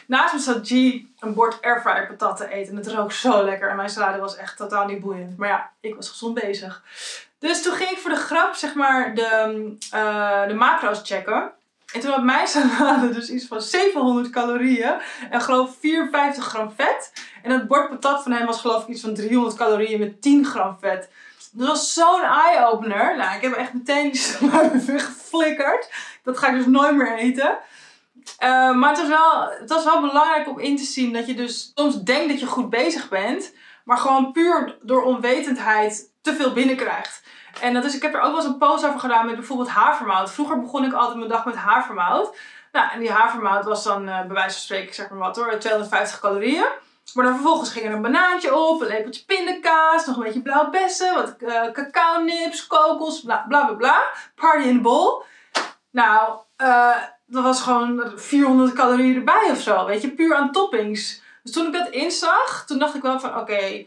Naast 0.07 0.35
me 0.35 0.41
zat 0.41 0.67
G 0.67 0.71
een 0.71 1.35
bord 1.35 1.63
airfryer 1.63 2.07
patat 2.07 2.37
te 2.37 2.49
eten. 2.49 2.73
En 2.73 2.79
het 2.79 2.93
rook 2.93 3.13
zo 3.13 3.45
lekker. 3.45 3.71
En 3.71 3.77
mijn 3.77 3.91
salade 3.91 4.19
was 4.19 4.37
echt 4.37 4.57
totaal 4.57 4.87
niet 4.87 5.01
boeiend. 5.01 5.37
Maar 5.37 5.49
ja, 5.49 5.71
ik 5.81 5.95
was 5.95 6.09
gezond 6.09 6.35
bezig. 6.35 6.83
Dus 7.39 7.63
toen 7.63 7.75
ging 7.75 7.91
ik 7.91 7.99
voor 7.99 8.11
de 8.11 8.17
grap, 8.17 8.55
zeg 8.55 8.75
maar, 8.75 9.15
de, 9.15 9.73
uh, 9.95 10.47
de 10.47 10.55
macro's 10.55 11.01
checken. 11.05 11.53
En 11.93 12.01
toen 12.01 12.11
had 12.11 12.23
mijn 12.23 12.47
salade 12.47 13.11
dus 13.13 13.31
iets 13.31 13.47
van 13.47 13.63
700 13.63 14.31
calorieën 14.31 14.95
en 15.31 15.41
geloof 15.41 15.77
54 15.81 16.45
gram 16.45 16.73
vet. 16.77 17.13
En 17.43 17.51
het 17.51 17.67
bord 17.67 17.89
patat 17.89 18.23
van 18.23 18.33
hem 18.33 18.47
was 18.47 18.61
geloof 18.61 18.83
ik 18.83 18.89
iets 18.89 19.01
van 19.01 19.15
300 19.15 19.57
calorieën 19.57 19.99
met 19.99 20.23
10 20.23 20.45
gram 20.45 20.77
vet. 20.81 21.11
Dat 21.53 21.69
was 21.69 21.93
zo'n 21.93 22.23
eye-opener. 22.23 23.17
Nou, 23.17 23.37
ik 23.37 23.43
heb 23.43 23.53
echt 23.53 23.73
meteen 23.73 24.11
die 24.11 24.21
salade 24.21 24.81
geflikkerd. 24.99 25.91
Dat 26.23 26.39
ga 26.39 26.49
ik 26.49 26.55
dus 26.55 26.67
nooit 26.67 26.97
meer 26.97 27.17
eten. 27.17 27.59
Uh, 28.43 28.75
maar 28.75 28.91
het 28.91 28.99
was, 28.99 29.09
wel, 29.09 29.51
het 29.61 29.85
wel 29.85 30.01
belangrijk 30.01 30.49
om 30.49 30.59
in 30.59 30.77
te 30.77 30.85
zien 30.85 31.13
dat 31.13 31.27
je 31.27 31.35
dus 31.35 31.73
soms 31.75 32.03
denkt 32.03 32.29
dat 32.29 32.41
je 32.41 32.47
goed 32.47 32.71
bezig 32.71 33.09
bent, 33.09 33.53
maar 33.85 33.99
gewoon 33.99 34.33
puur 34.33 34.79
door 34.83 35.03
onwetendheid 35.03 36.13
te 36.21 36.35
veel 36.35 36.53
binnenkrijgt. 36.53 37.20
En 37.61 37.75
dat 37.75 37.85
is, 37.85 37.95
ik 37.95 38.03
heb 38.03 38.15
er 38.15 38.21
ook 38.21 38.31
wel 38.31 38.37
eens 38.37 38.45
een 38.45 38.59
post 38.59 38.87
over 38.87 39.01
gedaan 39.01 39.27
met 39.27 39.35
bijvoorbeeld 39.35 39.69
havermout. 39.69 40.31
Vroeger 40.31 40.61
begon 40.61 40.85
ik 40.85 40.93
altijd 40.93 41.17
mijn 41.17 41.29
dag 41.29 41.45
met 41.45 41.57
havermout. 41.57 42.37
Nou, 42.73 42.91
en 42.91 43.01
die 43.01 43.13
havermout 43.13 43.65
was 43.65 43.85
dan 43.85 44.09
uh, 44.09 44.19
bij 44.19 44.35
wijze 44.35 44.53
van 44.53 44.63
spreken, 44.63 44.95
zeg 44.95 45.11
maar 45.11 45.19
wat 45.19 45.37
hoor, 45.37 45.59
250 45.59 46.21
calorieën. 46.21 46.67
Maar 47.15 47.25
dan 47.25 47.35
vervolgens 47.35 47.71
ging 47.71 47.87
er 47.87 47.93
een 47.93 48.03
banaantje 48.03 48.55
op, 48.55 48.81
een 48.81 48.87
lepeltje 48.87 49.25
pindakaas, 49.25 50.07
nog 50.07 50.17
een 50.17 50.23
beetje 50.23 50.43
blauwe 50.43 50.71
bessen, 50.71 51.15
wat 51.15 51.35
uh, 51.39 51.71
cacao 51.71 52.23
nips, 52.23 52.67
kokos, 52.67 53.21
bla 53.21 53.45
bla 53.49 53.73
bla. 53.73 54.03
Party 54.35 54.69
in 54.69 54.77
the 54.77 54.81
bowl. 54.81 55.23
Nou, 55.91 56.39
dat 57.27 57.43
was 57.43 57.63
gewoon 57.63 58.13
400 58.17 58.73
calorieën 58.73 59.17
erbij 59.17 59.49
of 59.51 59.61
zo, 59.61 59.85
weet 59.85 60.03
je, 60.03 60.11
puur 60.11 60.35
aan 60.35 60.53
toppings. 60.53 61.23
Dus 61.43 61.53
toen 61.53 61.67
ik 61.67 61.73
dat 61.73 61.89
inzag, 61.89 62.65
toen 62.67 62.79
dacht 62.79 62.95
ik 62.95 63.03
wel 63.03 63.21
van 63.21 63.39
oké, 63.39 63.87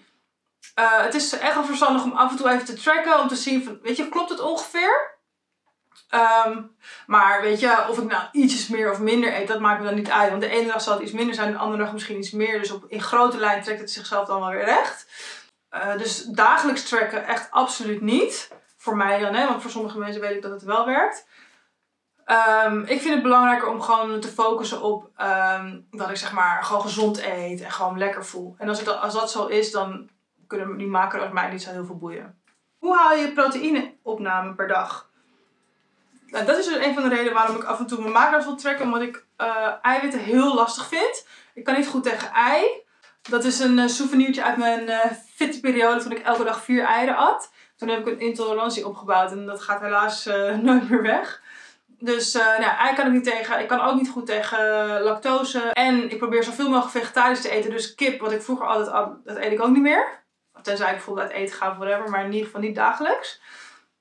uh, 0.79 1.01
het 1.01 1.13
is 1.13 1.37
echt 1.37 1.53
wel 1.53 1.65
verstandig 1.65 2.03
om 2.03 2.11
af 2.11 2.31
en 2.31 2.37
toe 2.37 2.49
even 2.49 2.65
te 2.65 2.73
tracken. 2.73 3.19
Om 3.19 3.27
te 3.27 3.35
zien 3.35 3.63
van, 3.63 3.79
weet 3.81 3.97
je, 3.97 4.09
klopt 4.09 4.29
het 4.29 4.39
ongeveer? 4.39 5.11
Um, 6.45 6.75
maar 7.07 7.41
weet 7.41 7.59
je, 7.59 7.85
of 7.89 7.97
ik 7.97 8.03
nou 8.03 8.23
ietsjes 8.31 8.67
meer 8.67 8.91
of 8.91 8.99
minder 8.99 9.35
eet, 9.35 9.47
dat 9.47 9.59
maakt 9.59 9.79
me 9.79 9.85
dan 9.85 9.95
niet 9.95 10.09
uit. 10.09 10.29
Want 10.29 10.41
de 10.41 10.49
ene 10.49 10.71
dag 10.71 10.81
zal 10.81 10.93
het 10.93 11.03
iets 11.03 11.11
minder 11.11 11.35
zijn, 11.35 11.51
de 11.51 11.57
andere 11.57 11.83
dag 11.83 11.93
misschien 11.93 12.17
iets 12.17 12.31
meer. 12.31 12.59
Dus 12.59 12.71
op, 12.71 12.85
in 12.87 13.01
grote 13.01 13.37
lijn 13.37 13.63
trekt 13.63 13.79
het 13.79 13.91
zichzelf 13.91 14.27
dan 14.27 14.39
wel 14.39 14.49
weer 14.49 14.65
recht. 14.65 15.07
Uh, 15.71 15.97
dus 15.97 16.23
dagelijks 16.23 16.89
tracken 16.89 17.25
echt 17.25 17.51
absoluut 17.51 18.01
niet. 18.01 18.51
Voor 18.77 18.97
mij 18.97 19.19
dan, 19.19 19.33
hè, 19.33 19.47
want 19.47 19.61
voor 19.61 19.71
sommige 19.71 19.97
mensen 19.97 20.21
weet 20.21 20.35
ik 20.35 20.41
dat 20.41 20.51
het 20.51 20.63
wel 20.63 20.85
werkt. 20.85 21.25
Um, 22.65 22.83
ik 22.83 23.01
vind 23.01 23.13
het 23.13 23.23
belangrijker 23.23 23.67
om 23.67 23.81
gewoon 23.81 24.19
te 24.19 24.27
focussen 24.27 24.81
op 24.81 25.09
um, 25.21 25.87
dat 25.91 26.09
ik 26.09 26.17
zeg 26.17 26.31
maar 26.31 26.63
gewoon 26.63 26.81
gezond 26.81 27.23
eet 27.23 27.61
en 27.61 27.71
gewoon 27.71 27.97
lekker 27.97 28.25
voel. 28.25 28.55
En 28.57 28.69
als, 28.69 28.83
dat, 28.83 28.99
als 28.99 29.13
dat 29.13 29.31
zo 29.31 29.45
is, 29.45 29.71
dan 29.71 30.09
kunnen 30.57 30.77
die 30.77 30.87
macro's 30.87 31.31
mij 31.31 31.51
niet 31.51 31.61
zo 31.61 31.71
heel 31.71 31.85
veel 31.85 31.97
boeien. 31.97 32.41
Hoe 32.77 32.95
haal 32.95 33.15
je 33.15 33.31
proteïneopname 33.31 34.53
per 34.53 34.67
dag? 34.67 35.09
Nou, 36.27 36.45
dat 36.45 36.57
is 36.57 36.65
dus 36.65 36.85
een 36.85 36.93
van 36.93 37.03
de 37.03 37.09
redenen 37.09 37.33
waarom 37.33 37.55
ik 37.55 37.63
af 37.63 37.79
en 37.79 37.87
toe 37.87 37.99
mijn 37.99 38.11
macro's 38.11 38.45
wil 38.45 38.55
trekken. 38.55 38.85
Omdat 38.85 39.01
ik 39.01 39.25
uh, 39.41 39.67
eiwitten 39.81 40.19
heel 40.19 40.55
lastig 40.55 40.87
vind. 40.87 41.27
Ik 41.53 41.63
kan 41.63 41.75
niet 41.75 41.87
goed 41.87 42.03
tegen 42.03 42.31
ei. 42.31 42.65
Dat 43.21 43.43
is 43.43 43.59
een 43.59 43.77
uh, 43.77 43.87
souvenirtje 43.87 44.43
uit 44.43 44.57
mijn 44.57 44.89
uh, 44.89 44.99
fitte 45.35 45.59
periode 45.59 46.01
toen 46.01 46.11
ik 46.11 46.19
elke 46.19 46.43
dag 46.43 46.63
vier 46.63 46.83
eieren 46.83 47.15
at. 47.15 47.51
Toen 47.75 47.89
heb 47.89 47.99
ik 47.99 48.13
een 48.13 48.19
intolerantie 48.19 48.87
opgebouwd 48.87 49.31
en 49.31 49.45
dat 49.45 49.61
gaat 49.61 49.81
helaas 49.81 50.25
nooit 50.61 50.89
meer 50.89 51.01
weg. 51.01 51.41
Dus 51.87 52.33
nou, 52.33 52.63
ei 52.63 52.95
kan 52.95 53.05
ik 53.05 53.11
niet 53.11 53.23
tegen. 53.23 53.59
Ik 53.59 53.67
kan 53.67 53.81
ook 53.81 53.95
niet 53.95 54.09
goed 54.09 54.25
tegen 54.25 54.59
lactose. 55.01 55.59
En 55.59 56.11
ik 56.11 56.17
probeer 56.17 56.43
zoveel 56.43 56.69
mogelijk 56.69 56.91
vegetarisch 56.91 57.41
te 57.41 57.49
eten. 57.49 57.71
Dus 57.71 57.95
kip, 57.95 58.19
wat 58.19 58.31
ik 58.31 58.41
vroeger 58.41 58.65
altijd 58.65 58.89
at, 58.89 59.25
dat 59.25 59.37
eet 59.37 59.51
ik 59.51 59.61
ook 59.61 59.71
niet 59.71 59.81
meer. 59.81 60.22
Tenzij 60.61 60.87
ik 60.87 60.93
bijvoorbeeld 60.93 61.27
uit 61.27 61.37
eten 61.37 61.55
ga 61.55 61.69
of 61.69 61.77
whatever, 61.77 62.09
maar 62.09 62.25
in 62.25 62.31
ieder 62.31 62.45
geval 62.45 62.61
niet 62.61 62.75
dagelijks. 62.75 63.41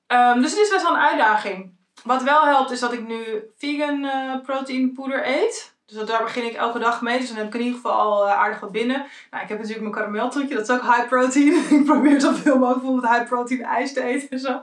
Um, 0.07 0.41
dus 0.41 0.51
het 0.51 0.59
is 0.59 0.69
best 0.69 0.83
wel 0.83 0.93
een 0.93 1.01
uitdaging. 1.01 1.71
Wat 2.03 2.23
wel 2.23 2.45
helpt 2.45 2.71
is 2.71 2.79
dat 2.79 2.93
ik 2.93 3.07
nu 3.07 3.51
vegan 3.57 4.03
uh, 4.03 4.35
proteinpoeder 4.43 5.27
eet. 5.27 5.73
Dus 5.85 6.05
daar 6.05 6.23
begin 6.23 6.45
ik 6.45 6.53
elke 6.53 6.79
dag 6.79 7.01
mee. 7.01 7.19
Dus 7.19 7.27
dan 7.27 7.37
heb 7.37 7.47
ik 7.47 7.53
in 7.53 7.59
ieder 7.59 7.75
geval 7.75 7.91
al 7.91 8.27
uh, 8.27 8.33
aardig 8.33 8.59
wat 8.59 8.71
binnen. 8.71 9.05
Nou, 9.31 9.43
ik 9.43 9.49
heb 9.49 9.57
natuurlijk 9.57 9.81
mijn 9.81 9.93
karameltrucje. 9.93 10.55
Dat 10.55 10.69
is 10.69 10.75
ook 10.75 10.81
high 10.81 11.07
protein. 11.07 11.53
ik 11.79 11.85
probeer 11.85 12.21
zoveel 12.21 12.57
mogelijk 12.57 12.81
bijvoorbeeld 12.81 13.13
high 13.13 13.27
protein 13.27 13.61
ijs 13.61 13.93
te 13.93 14.03
eten 14.03 14.29
en 14.29 14.39
zo. 14.39 14.61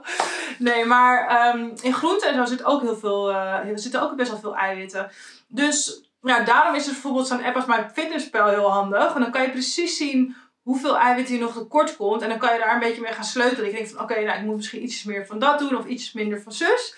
Nee, 0.57 0.85
maar 0.85 1.47
um, 1.55 1.73
in 1.81 1.93
groenten 1.93 2.29
en 2.29 2.35
zo 2.35 2.45
zit 2.45 2.63
ook 2.63 2.81
heel 2.81 2.95
veel, 2.95 3.31
uh, 3.31 3.57
zitten 3.75 4.01
ook 4.01 4.15
best 4.15 4.29
wel 4.29 4.39
veel 4.39 4.55
eiwitten. 4.55 5.11
Dus 5.47 6.09
ja, 6.21 6.43
daarom 6.43 6.75
is 6.75 6.83
dus 6.83 6.93
bijvoorbeeld 6.93 7.27
zo'n 7.27 7.43
app 7.43 7.55
als 7.55 7.65
mijn 7.65 7.89
fitnesspel 7.93 8.47
heel 8.47 8.71
handig. 8.71 9.07
Want 9.07 9.19
dan 9.19 9.31
kan 9.31 9.41
je 9.41 9.51
precies 9.51 9.97
zien 9.97 10.35
hoeveel 10.71 10.97
eiwitten 10.97 11.35
je 11.35 11.41
nog 11.41 11.53
tekort 11.53 11.95
komt. 11.97 12.21
En 12.21 12.29
dan 12.29 12.37
kan 12.37 12.53
je 12.53 12.59
daar 12.59 12.73
een 12.73 12.79
beetje 12.79 13.01
mee 13.01 13.13
gaan 13.13 13.23
sleutelen. 13.23 13.69
Ik 13.69 13.75
denk 13.75 13.87
van 13.87 14.01
oké, 14.01 14.19
nou 14.19 14.39
ik 14.39 14.45
moet 14.45 14.55
misschien 14.55 14.83
iets 14.83 15.03
meer 15.03 15.25
van 15.25 15.39
dat 15.39 15.59
doen 15.59 15.77
of 15.77 15.85
iets 15.85 16.13
minder 16.13 16.41
van 16.41 16.51
zus. 16.51 16.95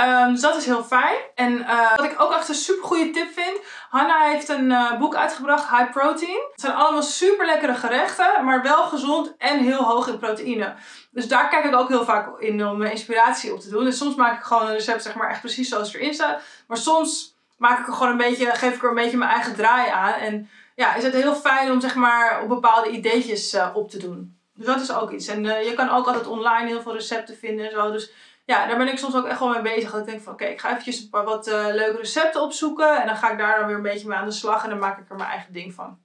Um, 0.00 0.32
dus 0.32 0.40
dat 0.40 0.56
is 0.56 0.64
heel 0.64 0.84
fijn. 0.84 1.16
En 1.34 1.52
uh, 1.52 1.96
wat 1.96 2.04
ik 2.04 2.20
ook 2.20 2.32
echt 2.32 2.48
een 2.48 2.54
super 2.54 2.84
goede 2.84 3.10
tip 3.10 3.32
vind. 3.32 3.60
Hanna 3.90 4.28
heeft 4.28 4.48
een 4.48 4.70
uh, 4.70 4.98
boek 4.98 5.14
uitgebracht, 5.14 5.70
High 5.70 5.90
Protein. 5.90 6.40
Het 6.52 6.60
zijn 6.60 6.74
allemaal 6.74 7.02
super 7.02 7.46
lekkere 7.46 7.74
gerechten, 7.74 8.44
maar 8.44 8.62
wel 8.62 8.82
gezond 8.82 9.34
en 9.38 9.58
heel 9.58 9.82
hoog 9.82 10.08
in 10.08 10.18
proteïne. 10.18 10.74
Dus 11.10 11.28
daar 11.28 11.48
kijk 11.48 11.64
ik 11.64 11.74
ook 11.74 11.88
heel 11.88 12.04
vaak 12.04 12.40
in 12.40 12.66
om 12.66 12.82
inspiratie 12.82 13.52
op 13.52 13.60
te 13.60 13.68
doen. 13.68 13.84
Dus 13.84 13.98
soms 13.98 14.14
maak 14.14 14.38
ik 14.38 14.44
gewoon 14.44 14.66
een 14.66 14.72
recept, 14.72 15.02
zeg 15.02 15.14
maar, 15.14 15.30
echt 15.30 15.40
precies 15.40 15.68
zoals 15.68 15.92
het 15.92 16.00
erin 16.00 16.14
staat. 16.14 16.42
Maar 16.66 16.76
soms 16.76 17.36
maak 17.56 17.78
ik 17.78 17.86
er 17.86 17.92
gewoon 17.92 18.10
een 18.10 18.16
beetje, 18.28 18.46
geef 18.46 18.74
ik 18.74 18.82
er 18.82 18.88
een 18.88 18.94
beetje 18.94 19.16
mijn 19.16 19.30
eigen 19.30 19.54
draai 19.54 19.90
aan. 19.90 20.14
En 20.14 20.50
ja, 20.82 20.94
is 20.94 21.02
het 21.02 21.14
heel 21.14 21.34
fijn 21.34 21.70
om 21.70 21.80
zeg 21.80 21.94
maar 21.94 22.42
op 22.42 22.48
bepaalde 22.48 22.90
ideetjes 22.90 23.54
uh, 23.54 23.70
op 23.74 23.90
te 23.90 23.98
doen. 23.98 24.38
Dus 24.54 24.66
dat 24.66 24.80
is 24.80 24.92
ook 24.92 25.10
iets. 25.10 25.26
En 25.26 25.44
uh, 25.44 25.64
je 25.64 25.74
kan 25.74 25.90
ook 25.90 26.06
altijd 26.06 26.26
online 26.26 26.66
heel 26.66 26.82
veel 26.82 26.92
recepten 26.92 27.36
vinden 27.36 27.64
en 27.64 27.70
zo. 27.70 27.90
Dus 27.90 28.12
ja, 28.44 28.66
daar 28.66 28.76
ben 28.76 28.88
ik 28.88 28.98
soms 28.98 29.14
ook 29.14 29.26
echt 29.26 29.38
wel 29.38 29.48
mee 29.48 29.62
bezig. 29.62 29.90
Dat 29.90 30.00
ik 30.00 30.06
denk 30.06 30.22
van 30.22 30.32
oké, 30.32 30.44
ik 30.44 30.60
ga 30.60 30.70
eventjes 30.70 31.00
een 31.00 31.08
paar 31.08 31.24
wat 31.24 31.48
uh, 31.48 31.66
leuke 31.70 31.96
recepten 31.96 32.40
opzoeken. 32.40 33.00
En 33.00 33.06
dan 33.06 33.16
ga 33.16 33.30
ik 33.30 33.38
daar 33.38 33.58
dan 33.58 33.66
weer 33.66 33.76
een 33.76 33.82
beetje 33.82 34.08
mee 34.08 34.18
aan 34.18 34.26
de 34.26 34.32
slag. 34.32 34.64
En 34.64 34.70
dan 34.70 34.78
maak 34.78 34.98
ik 34.98 35.10
er 35.10 35.16
mijn 35.16 35.28
eigen 35.28 35.52
ding 35.52 35.74
van. 35.74 35.98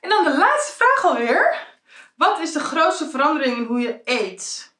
En 0.00 0.08
dan 0.08 0.24
de 0.24 0.38
laatste 0.38 0.72
vraag 0.76 1.04
alweer. 1.04 1.66
Wat 2.16 2.38
is 2.38 2.52
de 2.52 2.60
grootste 2.60 3.08
verandering 3.08 3.56
in 3.56 3.64
hoe 3.64 3.80
je 3.80 4.00
eet? 4.04 4.71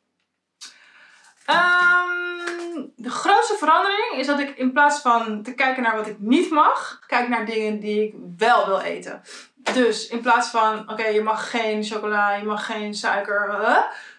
Um, 1.50 2.92
de 2.96 3.10
grootste 3.10 3.56
verandering 3.58 4.12
is 4.16 4.26
dat 4.26 4.40
ik 4.40 4.56
in 4.56 4.72
plaats 4.72 5.00
van 5.00 5.42
te 5.42 5.54
kijken 5.54 5.82
naar 5.82 5.96
wat 5.96 6.06
ik 6.06 6.16
niet 6.18 6.50
mag, 6.50 7.00
kijk 7.06 7.28
naar 7.28 7.46
dingen 7.46 7.80
die 7.80 8.02
ik 8.02 8.14
wel 8.36 8.66
wil 8.66 8.80
eten. 8.80 9.22
Dus 9.72 10.08
in 10.08 10.20
plaats 10.20 10.48
van, 10.48 10.90
oké, 10.90 11.06
je 11.06 11.22
mag 11.22 11.50
geen 11.50 11.84
chocola, 11.84 12.34
je 12.34 12.44
mag 12.44 12.66
geen 12.66 12.94
suiker, 12.94 13.50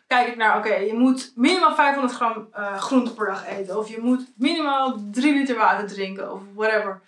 kijk 0.07 0.27
ik 0.27 0.36
naar, 0.36 0.57
oké, 0.57 0.75
je 0.75 0.93
moet 0.93 1.31
minimaal 1.36 1.75
500 1.75 2.13
gram 2.13 2.47
uh, 2.57 2.77
groente 2.77 3.13
per 3.13 3.25
dag 3.25 3.47
eten. 3.47 3.77
Of 3.77 3.89
je 3.89 3.99
moet 4.01 4.31
minimaal 4.36 4.99
3 5.12 5.33
liter 5.33 5.55
water 5.55 5.88
drinken, 5.88 6.31
of 6.31 6.41
whatever. 6.53 7.01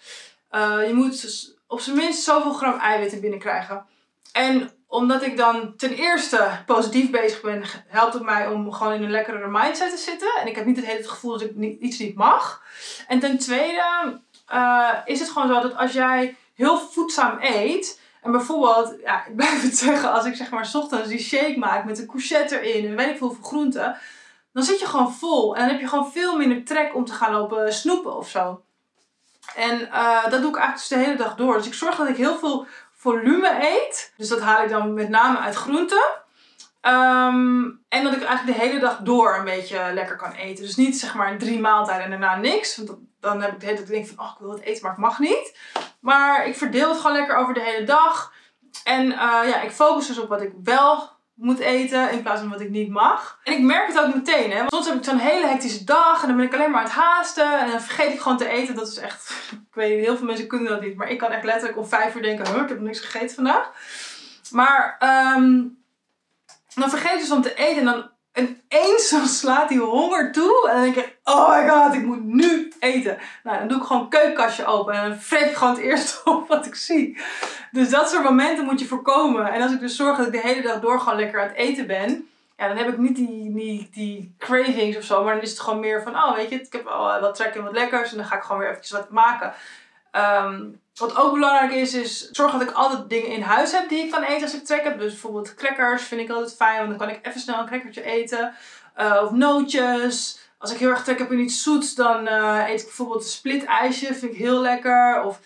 Uh, 0.52 0.88
je 0.88 0.94
moet 0.94 1.54
op 1.68 1.80
zijn 1.80 1.96
minst 1.96 2.24
zoveel 2.24 2.54
gram 2.54 2.80
eiwitten 2.80 3.22
binnenkrijgen. 3.22 3.86
En 4.32 4.72
omdat 4.96 5.24
ik 5.24 5.38
dan 5.38 5.76
ten 5.76 5.94
eerste 5.94 6.50
positief 6.66 7.12
bezig 7.12 7.42
ben, 7.42 7.64
helpt 7.88 8.14
het 8.14 8.24
mij 8.24 8.48
om 8.48 8.72
gewoon 8.72 8.94
in 8.94 9.04
een 9.04 9.12
lekkere 9.12 9.48
mindset 9.48 9.90
te 9.90 9.98
zitten. 9.98 10.28
En 10.42 10.48
ik 10.48 10.56
heb 10.56 10.66
niet 10.66 10.76
het 10.76 10.86
hele 10.86 11.08
gevoel 11.08 11.32
dat 11.32 11.42
ik 11.42 11.80
iets 11.80 12.00
niet 12.00 12.16
mag. 12.16 12.64
En 13.08 13.20
ten 13.20 13.38
tweede 13.38 14.20
uh, 14.54 14.90
is 15.06 15.20
het 15.20 15.30
gewoon 15.30 15.48
zo 15.48 15.62
dat 15.62 15.78
als 15.78 15.92
jij 15.92 16.36
heel 16.54 16.80
voedzaam 16.80 17.38
eet. 17.42 18.02
En 18.22 18.32
bijvoorbeeld, 18.32 18.96
ja, 19.04 19.26
ik 19.26 19.36
blijf 19.36 19.62
het 19.62 19.78
zeggen, 19.78 20.12
als 20.12 20.26
ik 20.26 20.36
zeg 20.36 20.50
maar 20.50 20.70
ochtends 20.74 21.08
die 21.08 21.20
shake 21.20 21.58
maak 21.58 21.86
met 21.86 22.00
een 22.00 22.08
courgette 22.08 22.60
erin 22.60 22.86
en 22.86 22.96
weet 22.96 23.10
ik 23.10 23.18
veel 23.18 23.32
voor 23.32 23.46
groenten. 23.46 23.98
Dan 24.54 24.64
zit 24.64 24.80
je 24.80 24.86
gewoon 24.86 25.14
vol. 25.14 25.56
En 25.56 25.62
dan 25.62 25.70
heb 25.70 25.80
je 25.80 25.88
gewoon 25.88 26.12
veel 26.12 26.38
minder 26.38 26.64
trek 26.64 26.96
om 26.96 27.06
te 27.06 27.14
gaan 27.14 27.32
lopen 27.32 27.74
snoepen 27.74 28.18
of 28.18 28.30
zo. 28.30 28.64
En 29.56 29.92
eh, 29.92 30.30
dat 30.30 30.42
doe 30.42 30.50
ik 30.50 30.58
eigenlijk 30.58 30.76
dus 30.76 30.88
de 30.88 30.98
hele 30.98 31.16
dag 31.16 31.36
door. 31.36 31.58
Dus 31.58 31.66
ik 31.66 31.74
zorg 31.74 31.96
dat 31.96 32.08
ik 32.08 32.18
heel 32.18 32.38
veel 32.38 32.66
volume 33.06 33.58
eet. 33.62 34.14
Dus 34.18 34.28
dat 34.28 34.42
haal 34.42 34.64
ik 34.64 34.70
dan 34.70 34.94
met 34.94 35.10
name 35.10 35.38
uit 35.38 35.56
groenten. 35.56 36.06
Ehm, 36.82 37.64
en 37.90 38.04
dat 38.04 38.14
ik 38.14 38.24
eigenlijk 38.24 38.58
de 38.58 38.66
hele 38.66 38.80
dag 38.80 38.98
door 38.98 39.36
een 39.36 39.44
beetje 39.44 39.92
lekker 39.94 40.16
kan 40.16 40.32
eten. 40.32 40.64
Dus 40.64 40.76
niet 40.76 41.00
zeg 41.00 41.16
maar 41.16 41.38
drie 41.38 41.60
maaltijden 41.60 42.04
en 42.04 42.10
daarna 42.10 42.36
niks. 42.36 42.78
Want 42.78 42.98
dan 43.20 43.42
heb 43.42 43.52
ik 43.52 43.60
de 43.60 43.66
hele 43.66 43.78
tijd 43.78 43.90
denk 43.90 44.08
van, 44.08 44.26
oh 44.26 44.32
ik 44.32 44.40
wil 44.40 44.52
het 44.52 44.62
eten, 44.62 44.84
maar 44.84 44.92
ik 44.92 44.98
mag 44.98 45.20
niet. 45.20 45.58
Maar 46.00 46.48
ik 46.48 46.56
verdeel 46.56 46.90
het 46.90 46.98
gewoon 46.98 47.18
lekker 47.18 47.36
over 47.36 47.54
de 47.54 47.62
hele 47.62 47.86
dag. 47.86 48.34
En 48.84 49.06
uh, 49.06 49.42
ja, 49.50 49.62
ik 49.62 49.72
focus 49.72 50.08
dus 50.08 50.20
op 50.20 50.30
wat 50.30 50.42
ik 50.42 50.52
wel 50.64 51.10
moet 51.36 51.60
eten 51.60 52.12
in 52.12 52.22
plaats 52.22 52.40
van 52.40 52.50
wat 52.50 52.62
ik 52.62 52.70
niet 52.70 52.90
mag. 52.90 53.40
En 53.44 53.54
ik 53.54 53.62
merk 53.62 53.88
het 53.88 54.00
ook 54.00 54.14
meteen, 54.14 54.52
hè. 54.52 54.58
Want 54.58 54.72
soms 54.72 54.88
heb 54.88 54.96
ik 54.96 55.04
zo'n 55.04 55.18
hele 55.18 55.48
hectische 55.48 55.84
dag 55.84 56.22
en 56.22 56.28
dan 56.28 56.38
ben 56.38 56.46
ik 56.46 56.54
alleen 56.54 56.72
maar 56.72 56.80
aan 56.80 56.86
het 56.86 56.96
haasten. 56.96 57.60
En 57.60 57.72
dan 57.72 57.82
vergeet 57.82 58.14
ik 58.14 58.20
gewoon 58.20 58.38
te 58.38 58.48
eten. 58.48 58.76
Dat 58.76 58.88
is 58.88 58.98
echt, 58.98 59.30
ik 59.70 59.76
weet 59.76 60.06
heel 60.06 60.18
veel 60.18 60.26
mensen 60.26 60.48
kunnen 60.48 60.70
dat 60.70 60.82
niet. 60.82 60.96
Maar 60.96 61.10
ik 61.10 61.18
kan 61.18 61.32
echt 61.32 61.44
letterlijk 61.44 61.78
om 61.78 61.86
vijf 61.86 62.16
uur 62.16 62.22
denken, 62.22 62.62
ik 62.62 62.70
heb 62.70 62.80
niks 62.80 63.00
gegeten 63.00 63.36
vandaag. 63.36 63.72
Maar 64.52 64.98
um, 65.38 65.78
dan 66.76 66.90
vergeet 66.90 67.14
ik 67.14 67.20
dus 67.20 67.32
om 67.32 67.42
te 67.42 67.56
eten 67.56 67.78
en 67.78 67.86
dan 67.86 68.10
ineens 68.36 69.08
zo 69.08 69.26
slaat 69.26 69.70
die 69.70 69.80
honger 69.80 70.32
toe. 70.32 70.70
En 70.70 70.76
dan 70.76 70.84
denk 70.84 70.96
ik, 70.96 71.18
oh 71.24 71.50
my 71.50 71.70
god, 71.70 71.94
ik 71.94 72.04
moet 72.04 72.24
nu 72.24 72.72
eten. 72.80 73.18
Nou, 73.44 73.58
dan 73.58 73.68
doe 73.68 73.78
ik 73.78 73.84
gewoon 73.84 74.02
een 74.02 74.10
keukenkastje 74.10 74.66
open 74.66 74.94
en 74.94 75.10
dan 75.10 75.20
vreet 75.20 75.50
ik 75.50 75.56
gewoon 75.56 75.74
het 75.74 75.84
eerste 75.84 76.22
op 76.32 76.48
wat 76.48 76.66
ik 76.66 76.76
zie. 76.76 77.18
Dus 77.72 77.90
dat 77.90 78.10
soort 78.10 78.24
momenten 78.24 78.66
moet 78.66 78.80
je 78.80 78.86
voorkomen. 78.86 79.52
En 79.52 79.62
als 79.62 79.72
ik 79.72 79.80
dus 79.80 79.96
zorg 79.96 80.18
dat 80.18 80.26
ik 80.26 80.32
de 80.32 80.48
hele 80.48 80.62
dag 80.62 80.80
door 80.80 81.00
gewoon 81.00 81.20
lekker 81.20 81.42
aan 81.42 81.48
het 81.48 81.58
eten 81.58 81.88
ben. 81.88 82.28
Ja, 82.58 82.68
dan 82.68 82.78
heb 82.78 82.88
ik 82.88 82.98
niet 82.98 83.16
die, 83.16 83.54
die, 83.54 83.90
die 83.92 84.36
cravings 84.38 84.98
of 84.98 85.04
zo. 85.04 85.24
Maar 85.24 85.34
dan 85.34 85.44
is 85.44 85.50
het 85.50 85.60
gewoon 85.60 85.80
meer 85.80 86.04
van, 86.04 86.16
oh 86.16 86.36
weet 86.36 86.50
je, 86.50 86.62
ik 86.62 86.74
heb 86.74 86.84
wel 86.84 87.20
wat 87.20 87.36
trek 87.36 87.56
in 87.56 87.64
wat 87.64 87.74
lekkers. 87.74 88.12
En 88.12 88.18
dan 88.18 88.26
ga 88.26 88.36
ik 88.36 88.42
gewoon 88.42 88.62
weer 88.62 88.70
eventjes 88.70 88.98
wat 88.98 89.10
maken. 89.10 89.54
Um, 90.18 90.82
wat 90.96 91.16
ook 91.16 91.34
belangrijk 91.34 91.72
is, 91.72 91.94
is 91.94 92.30
zorg 92.30 92.52
dat 92.52 92.62
ik 92.62 92.72
altijd 92.72 93.10
dingen 93.10 93.30
in 93.30 93.42
huis 93.42 93.72
heb 93.72 93.90
die 93.90 94.04
ik 94.04 94.12
kan 94.12 94.24
eten 94.24 94.42
als 94.42 94.54
ik 94.54 94.66
trek 94.66 94.84
heb. 94.84 95.00
Dus 95.00 95.12
bijvoorbeeld 95.12 95.54
crackers 95.54 96.04
vind 96.04 96.22
ik 96.22 96.30
altijd 96.30 96.56
fijn, 96.56 96.78
want 96.78 96.90
dan 96.90 96.98
kan 96.98 97.10
ik 97.10 97.26
even 97.26 97.40
snel 97.40 97.60
een 97.60 97.66
crackertje 97.66 98.04
eten. 98.04 98.54
Uh, 98.98 99.22
of 99.24 99.32
nootjes. 99.32 100.40
Als 100.58 100.72
ik 100.72 100.78
heel 100.78 100.90
erg 100.90 101.04
trek 101.04 101.20
heb 101.20 101.32
in 101.32 101.40
iets 101.40 101.64
zoets, 101.64 101.96
dan 101.96 102.28
uh, 102.28 102.64
eet 102.68 102.80
ik 102.80 102.86
bijvoorbeeld 102.86 103.24
een 103.24 103.30
split 103.30 103.64
ijsje. 103.64 104.14
Vind 104.14 104.32
ik 104.32 104.38
heel 104.38 104.62
lekker. 104.62 105.24
Of 105.24 105.40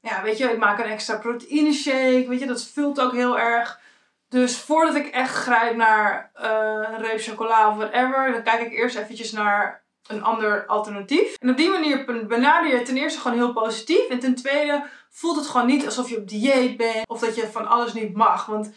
ja, 0.00 0.22
weet 0.22 0.38
je, 0.38 0.50
ik 0.50 0.58
maak 0.58 0.78
een 0.78 0.84
extra 0.84 1.16
proteïne 1.16 1.72
shake. 1.72 2.24
Weet 2.28 2.40
je, 2.40 2.46
dat 2.46 2.64
vult 2.64 3.00
ook 3.00 3.12
heel 3.12 3.38
erg. 3.38 3.80
Dus 4.28 4.58
voordat 4.58 4.94
ik 4.94 5.06
echt 5.06 5.34
grijp 5.34 5.76
naar 5.76 6.30
uh, 6.42 6.88
een 6.92 7.02
reep 7.02 7.20
chocola 7.20 7.68
of 7.68 7.76
whatever, 7.76 8.32
dan 8.32 8.42
kijk 8.42 8.60
ik 8.60 8.72
eerst 8.72 8.96
eventjes 8.96 9.32
naar 9.32 9.81
een 10.12 10.24
ander 10.24 10.66
alternatief. 10.66 11.34
En 11.34 11.50
op 11.50 11.56
die 11.56 11.70
manier 11.70 12.26
benader 12.26 12.70
je 12.70 12.82
ten 12.82 12.96
eerste 12.96 13.20
gewoon 13.20 13.36
heel 13.36 13.52
positief. 13.52 14.08
En 14.08 14.18
ten 14.18 14.34
tweede 14.34 14.84
voelt 15.10 15.36
het 15.36 15.46
gewoon 15.46 15.66
niet 15.66 15.84
alsof 15.84 16.08
je 16.08 16.16
op 16.16 16.28
dieet 16.28 16.76
bent 16.76 17.08
of 17.08 17.20
dat 17.20 17.36
je 17.36 17.48
van 17.52 17.66
alles 17.66 17.92
niet 17.92 18.14
mag. 18.14 18.46
Want 18.46 18.72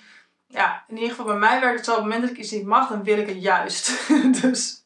ja, 0.47 0.83
in 0.87 0.95
ieder 0.95 1.09
geval 1.09 1.25
bij 1.25 1.35
mij 1.35 1.59
werkt 1.59 1.75
het 1.75 1.85
zo. 1.85 1.91
Op 1.91 1.97
het 1.97 2.05
moment 2.05 2.21
dat 2.21 2.31
ik 2.31 2.37
iets 2.37 2.51
niet 2.51 2.65
mag, 2.65 2.87
dan 2.87 3.03
wil 3.03 3.17
ik 3.17 3.27
het 3.27 3.41
juist. 3.41 4.07
dus 4.41 4.85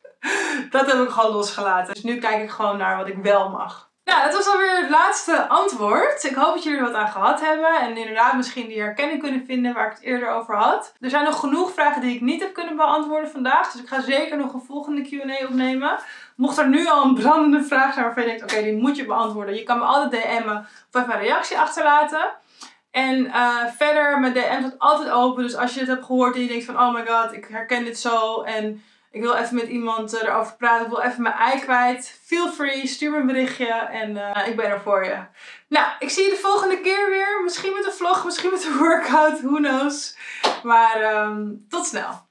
dat 0.69 0.91
heb 0.91 1.01
ik 1.01 1.09
gewoon 1.09 1.31
losgelaten. 1.31 1.93
Dus 1.93 2.03
nu 2.03 2.17
kijk 2.17 2.43
ik 2.43 2.49
gewoon 2.49 2.77
naar 2.77 2.97
wat 2.97 3.07
ik 3.07 3.17
wel 3.17 3.49
mag. 3.49 3.89
Nou, 4.09 4.23
dat 4.23 4.33
was 4.33 4.47
alweer 4.47 4.81
het 4.81 4.89
laatste 4.89 5.47
antwoord. 5.47 6.23
Ik 6.23 6.35
hoop 6.35 6.53
dat 6.53 6.63
jullie 6.63 6.79
er 6.79 6.85
wat 6.85 6.93
aan 6.93 7.11
gehad 7.11 7.41
hebben. 7.41 7.79
En 7.79 7.97
inderdaad 7.97 8.35
misschien 8.35 8.67
die 8.67 8.79
herkenning 8.79 9.21
kunnen 9.21 9.45
vinden 9.45 9.73
waar 9.73 9.85
ik 9.85 9.91
het 9.91 10.01
eerder 10.01 10.29
over 10.29 10.55
had. 10.55 10.93
Er 10.99 11.09
zijn 11.09 11.23
nog 11.23 11.39
genoeg 11.39 11.73
vragen 11.73 12.01
die 12.01 12.15
ik 12.15 12.21
niet 12.21 12.41
heb 12.41 12.53
kunnen 12.53 12.75
beantwoorden 12.75 13.29
vandaag. 13.29 13.71
Dus 13.71 13.81
ik 13.81 13.87
ga 13.87 14.01
zeker 14.01 14.37
nog 14.37 14.53
een 14.53 14.61
volgende 14.67 15.01
Q&A 15.01 15.45
opnemen. 15.45 15.99
Mocht 16.39 16.57
er 16.57 16.69
nu 16.69 16.87
al 16.87 17.03
een 17.03 17.13
brandende 17.13 17.63
vraag 17.63 17.93
zijn 17.93 18.05
waarvan 18.05 18.23
je 18.23 18.29
denkt, 18.29 18.43
oké, 18.43 18.63
die 18.63 18.77
moet 18.77 18.95
je 18.95 19.05
beantwoorden. 19.05 19.55
Je 19.55 19.63
kan 19.63 19.77
me 19.77 19.83
altijd 19.83 20.23
DM'en 20.23 20.67
of 20.91 21.01
even 21.01 21.13
een 21.13 21.19
reactie 21.19 21.59
achterlaten. 21.59 22.31
En 22.91 23.25
uh, 23.25 23.65
verder, 23.77 24.19
mijn 24.19 24.33
DM 24.33 24.59
staat 24.59 24.79
altijd 24.79 25.09
open. 25.09 25.43
Dus 25.43 25.55
als 25.55 25.73
je 25.73 25.79
het 25.79 25.89
hebt 25.89 26.05
gehoord 26.05 26.35
en 26.35 26.41
je 26.41 26.47
denkt 26.47 26.65
van, 26.65 26.79
oh 26.79 26.93
my 26.93 27.05
god, 27.05 27.33
ik 27.33 27.45
herken 27.49 27.83
dit 27.85 27.99
zo. 27.99 28.41
En 28.41 28.83
ik 29.11 29.21
wil 29.21 29.33
even 29.33 29.55
met 29.55 29.67
iemand 29.67 30.13
uh, 30.13 30.23
erover 30.23 30.55
praten. 30.55 30.85
Ik 30.85 30.91
wil 30.91 31.01
even 31.01 31.21
mijn 31.21 31.35
ei 31.35 31.59
kwijt. 31.59 32.19
Feel 32.23 32.51
free, 32.51 32.87
stuur 32.87 33.11
me 33.11 33.17
een 33.17 33.25
berichtje 33.25 33.73
en 33.73 34.09
uh, 34.09 34.47
ik 34.47 34.55
ben 34.55 34.65
er 34.65 34.81
voor 34.81 35.05
je. 35.05 35.17
Nou, 35.67 35.87
ik 35.99 36.09
zie 36.09 36.23
je 36.23 36.29
de 36.29 36.35
volgende 36.35 36.81
keer 36.81 37.09
weer. 37.09 37.41
Misschien 37.43 37.73
met 37.73 37.85
een 37.85 37.91
vlog, 37.91 38.25
misschien 38.25 38.51
met 38.51 38.65
een 38.65 38.77
workout, 38.77 39.41
who 39.41 39.55
knows. 39.55 40.17
Maar 40.63 41.23
um, 41.23 41.65
tot 41.69 41.85
snel. 41.85 42.27